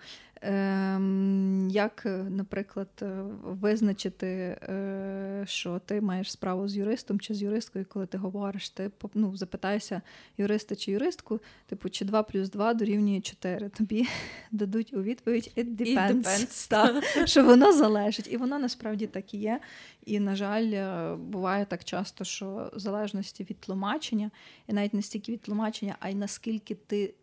[1.69, 8.05] як, наприклад, е, визначити, е, що ти маєш справу з юристом чи з юристкою, коли
[8.05, 10.01] ти говориш, ти ну, запитаєшся
[10.37, 13.69] юриста чи юристку, типу, чи 2 плюс 2 дорівнює 4.
[13.69, 14.07] Тобі
[14.51, 16.69] дадуть у відповідь it depends, It depends.
[17.13, 18.27] Та, що воно залежить.
[18.31, 19.59] І воно насправді так і є.
[20.05, 24.31] І, на жаль, е, буває так часто, що в залежності від тлумачення,
[24.67, 27.13] і навіть не стільки від тлумачення, а й наскільки ти.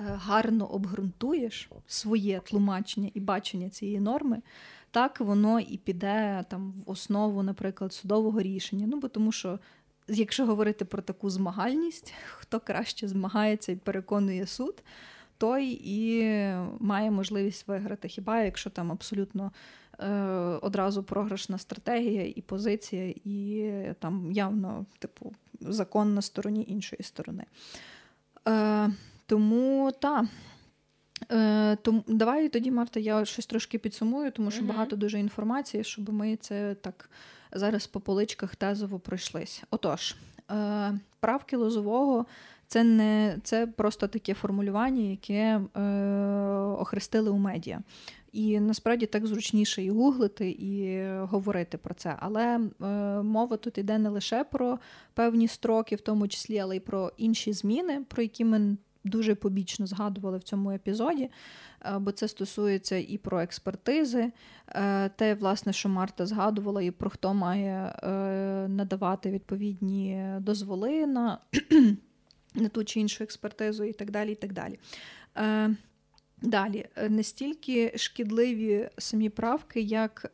[0.00, 4.42] Е, гарно обґрунтуєш своє тлумачення і бачення цієї норми,
[4.90, 8.86] так воно і піде там в основу, наприклад, судового рішення.
[8.86, 9.58] Ну бо тому що.
[10.10, 14.82] Якщо говорити про таку змагальність, хто краще змагається і переконує суд,
[15.38, 16.24] той і
[16.80, 18.08] має можливість виграти.
[18.08, 19.52] Хіба якщо там абсолютно
[19.98, 20.08] е,
[20.62, 27.44] одразу програшна стратегія і позиція, і там явно, типу, закон на стороні іншої сторони.
[28.48, 28.90] Е,
[29.28, 30.24] Тому так.
[31.30, 36.12] Е, тому давай тоді, Марта, я щось трошки підсумую, тому що багато дуже інформації, щоб
[36.12, 37.10] ми це так
[37.52, 39.62] зараз по поличках тезово пройшлись.
[39.70, 40.16] Отож,
[40.50, 42.26] е, правки лозового
[42.66, 45.82] це не це просто таке формулювання, яке е,
[46.78, 47.80] охрестили у медіа.
[48.32, 52.16] І насправді так зручніше і гуглити, і говорити про це.
[52.18, 52.86] Але е,
[53.22, 54.78] мова тут йде не лише про
[55.14, 58.76] певні строки, в тому числі, але й про інші зміни, про які ми
[59.08, 61.30] дуже побічно згадували в цьому епізоді.
[61.84, 64.32] Е, бо це стосується і про експертизи,
[64.68, 68.08] е, те, власне, що Марта згадувала, і про хто має е,
[68.68, 71.38] надавати відповідні дозволи на
[72.54, 74.32] на ту чи іншу експертизу, і так далі.
[74.32, 74.78] і так далі.
[76.42, 80.32] Далі, не стільки шкідливі самі правки, як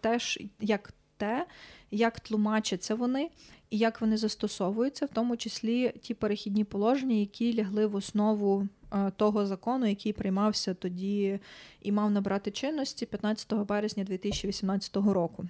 [0.00, 1.46] теж як те,
[1.90, 3.30] як тлумачаться вони
[3.72, 9.10] і як вони застосовуються, в тому числі ті перехідні положення, які лягли в основу Е,
[9.16, 11.38] того закону, який приймався тоді
[11.82, 15.44] і мав набрати чинності 15 березня 2018 року.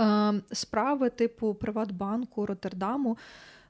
[0.00, 3.18] Е, справи типу Приватбанку Роттердаму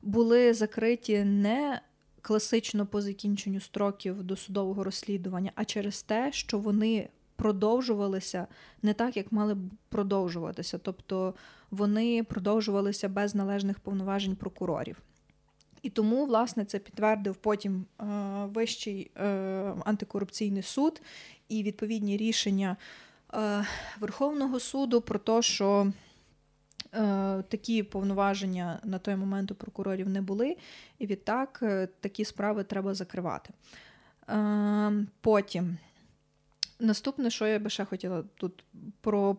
[0.03, 1.81] були закриті не
[2.23, 7.09] класично по закінченню строків досудового розслідування, а через те, що вони
[7.41, 8.47] продовжувалися
[8.83, 9.59] не так, як мали б
[9.89, 10.79] продовжуватися.
[10.79, 11.35] Тобто
[11.71, 15.03] вони продовжувалися без належних повноважень прокурорів.
[15.83, 18.05] І тому, власне, це підтвердив потім е,
[18.55, 19.27] Вищий е,
[19.85, 21.03] антикорупційний суд
[21.49, 22.77] і відповідні рішення
[23.35, 23.67] е,
[24.01, 25.93] Верховного суду про те, що
[26.95, 30.57] е, такі повноваження на той момент у прокурорів не були,
[30.99, 33.51] і відтак е, такі справи треба закривати.
[34.29, 35.79] Е, потім.
[36.81, 38.65] Наступне, що я би ще хотіла тут
[39.01, 39.37] про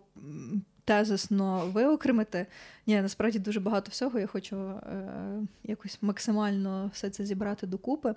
[0.85, 2.45] тезисно виокремити.
[2.87, 4.19] Ні, насправді дуже багато всього.
[4.19, 8.15] Я хочу е, якось максимально все це зібрати докупи.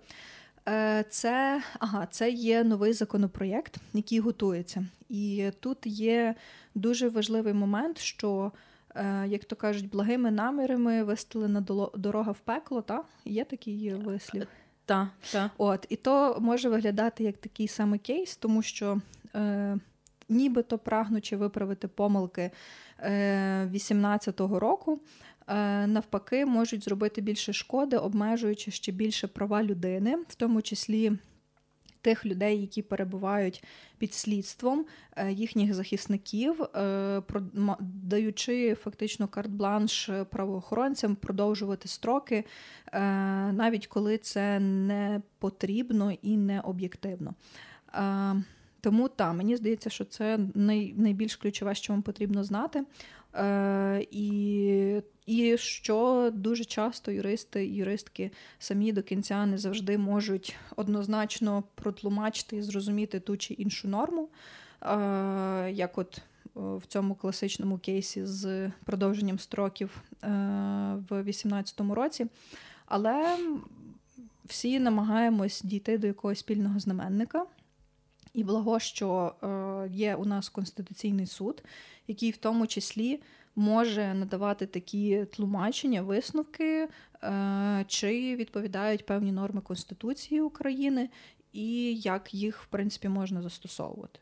[0.68, 4.86] Е, Це ага, це є новий законопроєкт, який готується.
[5.09, 6.34] І тут є
[6.74, 8.52] дуже важливий момент, що,
[8.94, 11.60] е, як то кажуть, благими намірами вистелена
[11.94, 12.82] дорога в пекло.
[12.82, 13.05] Та?
[13.24, 14.46] Є такий вислів?
[14.86, 15.51] Так, та.
[15.59, 19.01] От, І то може виглядати як такий самий кейс, тому що.
[19.35, 19.78] Е,
[20.28, 22.51] нібито прагнучи виправити помилки
[23.02, 25.01] 18-го е, року.
[25.48, 31.12] Е, навпаки, можуть зробити більше шкоди, обмежуючи ще більше права людини, в тому числі
[32.05, 33.64] тих людей, які перебувають
[33.98, 34.86] під слідством,
[35.16, 36.60] е, їхніх захисників,
[37.81, 42.44] даючи фактично карт-бланш правоохоронцям продовжувати строки,
[43.52, 47.35] навіть коли це не потрібно і не об'єктивно.
[48.81, 52.85] Тому так, мені здається, що це найбільш ключове, що вам потрібно знати.
[53.35, 60.56] Е, І і що дуже часто юристи і юристки самі до кінця не завжди можуть
[60.77, 64.28] однозначно протлумачити і зрозуміти ту чи іншу норму.
[64.82, 66.23] Е, Як от е,
[66.55, 72.27] в цьому класичному кейсі з продовженням строків в 2018 році.
[72.86, 73.39] Але
[74.44, 77.47] всі намагаємось дійти до якогось спільного знаменника.
[78.35, 79.35] І благо, що
[79.90, 81.62] є у нас Конституційний суд,
[82.06, 83.20] який в тому числі
[83.56, 86.89] може надавати такі тлумачення, висновки,
[87.22, 91.09] е, чи відповідають певні норми Конституції України,
[91.52, 94.20] і як їх, в принципі, можна застосовувати.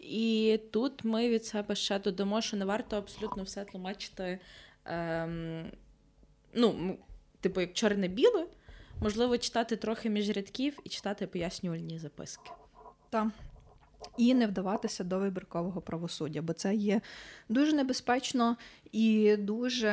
[0.00, 4.38] І тут ми від себе ще додамо, що не варто абсолютно все тлумачити,
[4.84, 5.72] ем,
[6.54, 6.98] ну,
[7.40, 8.46] типу, як чорне-біле,
[9.00, 12.50] можливо, читати трохи між рядків і читати пояснювальні записки.
[13.10, 13.30] Та.
[14.18, 17.00] І не вдаватися до вибіркового правосуддя, бо це є
[17.48, 18.56] дуже небезпечно
[18.92, 19.88] і дуже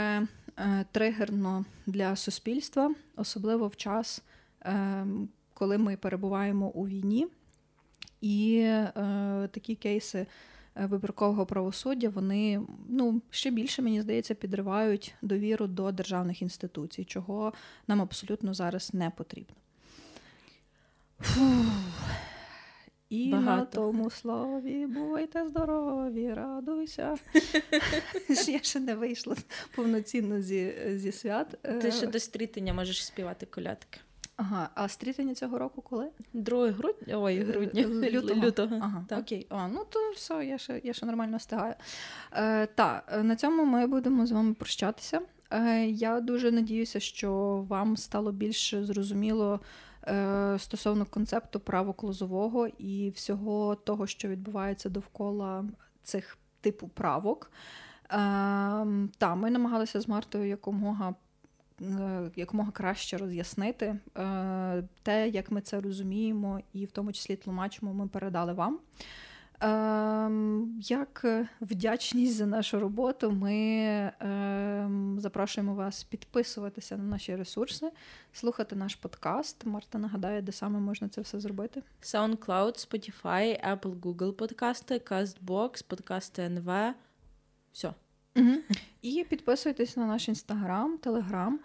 [0.57, 4.23] е, тригерно для суспільства, особливо в час,
[4.61, 5.05] е,
[5.53, 7.27] коли ми перебуваємо у війні.
[8.21, 10.27] І е, такі кейси
[10.75, 17.53] е, вибіркового правосуддя вони ну, ще більше, мені здається, підривають довіру до державних інституцій, чого
[17.87, 19.55] нам абсолютно зараз не потрібно.
[21.19, 22.32] Фух.
[23.13, 23.55] І Багато.
[23.57, 27.15] на тому слові бувайте здорові, радуйся.
[28.47, 29.35] Я ще не вийшла
[29.75, 31.57] повноцінно зі зі свят.
[31.81, 33.99] Ти ще до стрітення можеш співати колядки.
[34.35, 36.09] Ага, а стрітення цього року коли?
[36.33, 37.83] 2 грудня, ой, е, грудня.
[37.87, 38.41] Лютого.
[38.45, 38.79] Лютого.
[38.81, 39.19] Ага, так.
[39.19, 39.47] окей.
[39.49, 41.73] А, ну то все, я ще я ще нормально встигаю.
[42.33, 45.21] Е, Так, на цьому ми будемо з вами прощатися.
[45.51, 47.31] Е, Я дуже надіюся, що
[47.69, 49.59] вам стало більш зрозуміло.
[50.07, 55.65] Е, стосовно концепту правок лозового і всього того, що відбувається довкола
[56.03, 57.51] цих типу правок.
[58.03, 58.09] Е,
[59.17, 61.15] та, ми намагалися з Мартою якомога
[62.35, 63.95] якомога краще роз'яснити
[65.03, 68.79] те, як ми це розуміємо, і в тому числі тлумачимо, ми передали вам.
[69.59, 71.25] Ем, як
[71.61, 73.55] вдячність за нашу роботу, ми
[74.19, 77.91] ем, запрошуємо вас підписуватися на наші ресурси,
[78.33, 79.65] слухати наш подкаст.
[79.65, 81.81] Марта нагадає, де саме можна це все зробити.
[82.01, 86.93] SoundCloud, Spotify, Apple, Google подкасти, CastBox, подкасти НВ.
[87.71, 87.93] Все.
[88.35, 88.53] Угу.
[89.01, 91.59] І підписуйтесь на наш інстаграм, телеграм.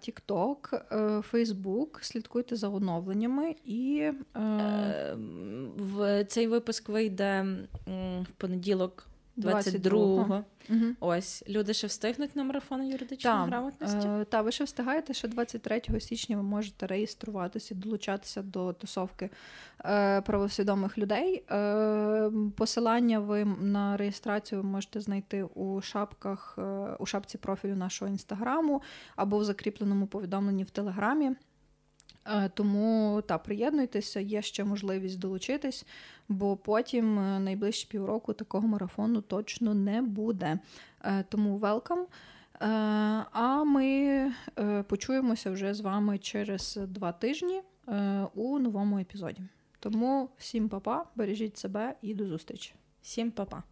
[0.00, 0.74] Тікток,
[1.22, 7.46] Фейсбук, слідкуйте за оновленнями і е, ем, в цей випуск вийде
[8.22, 9.08] в понеділок
[9.38, 10.44] 22-го.
[10.70, 10.84] Угу.
[11.00, 14.08] Ось люди ще встигнуть на марафон юридичної та, грамотності.
[14.08, 19.30] Е, та ви ще встигаєте, що 23 січня ви можете реєструватися, долучатися до тусовки
[19.84, 21.44] е, правосвідомих людей.
[21.50, 26.62] Е, посилання ви на реєстрацію можете знайти у шапках, е,
[26.98, 28.82] у шапці профілю нашого інстаграму
[29.16, 31.30] або в закріпленому повідомленні в Телеграмі.
[32.26, 35.86] Е, тому та приєднуйтеся, є ще можливість долучитись,
[36.28, 40.58] бо потім е, найближчі півроку такого марафону точно не буде.
[41.04, 42.06] Е, тому велкам.
[43.32, 44.32] А ми
[44.86, 47.60] почуємося вже з вами через два тижні
[48.34, 49.42] у новому епізоді.
[49.80, 52.74] Тому всім па-па, бережіть себе і до зустрічі.
[53.02, 53.62] Всім па-па.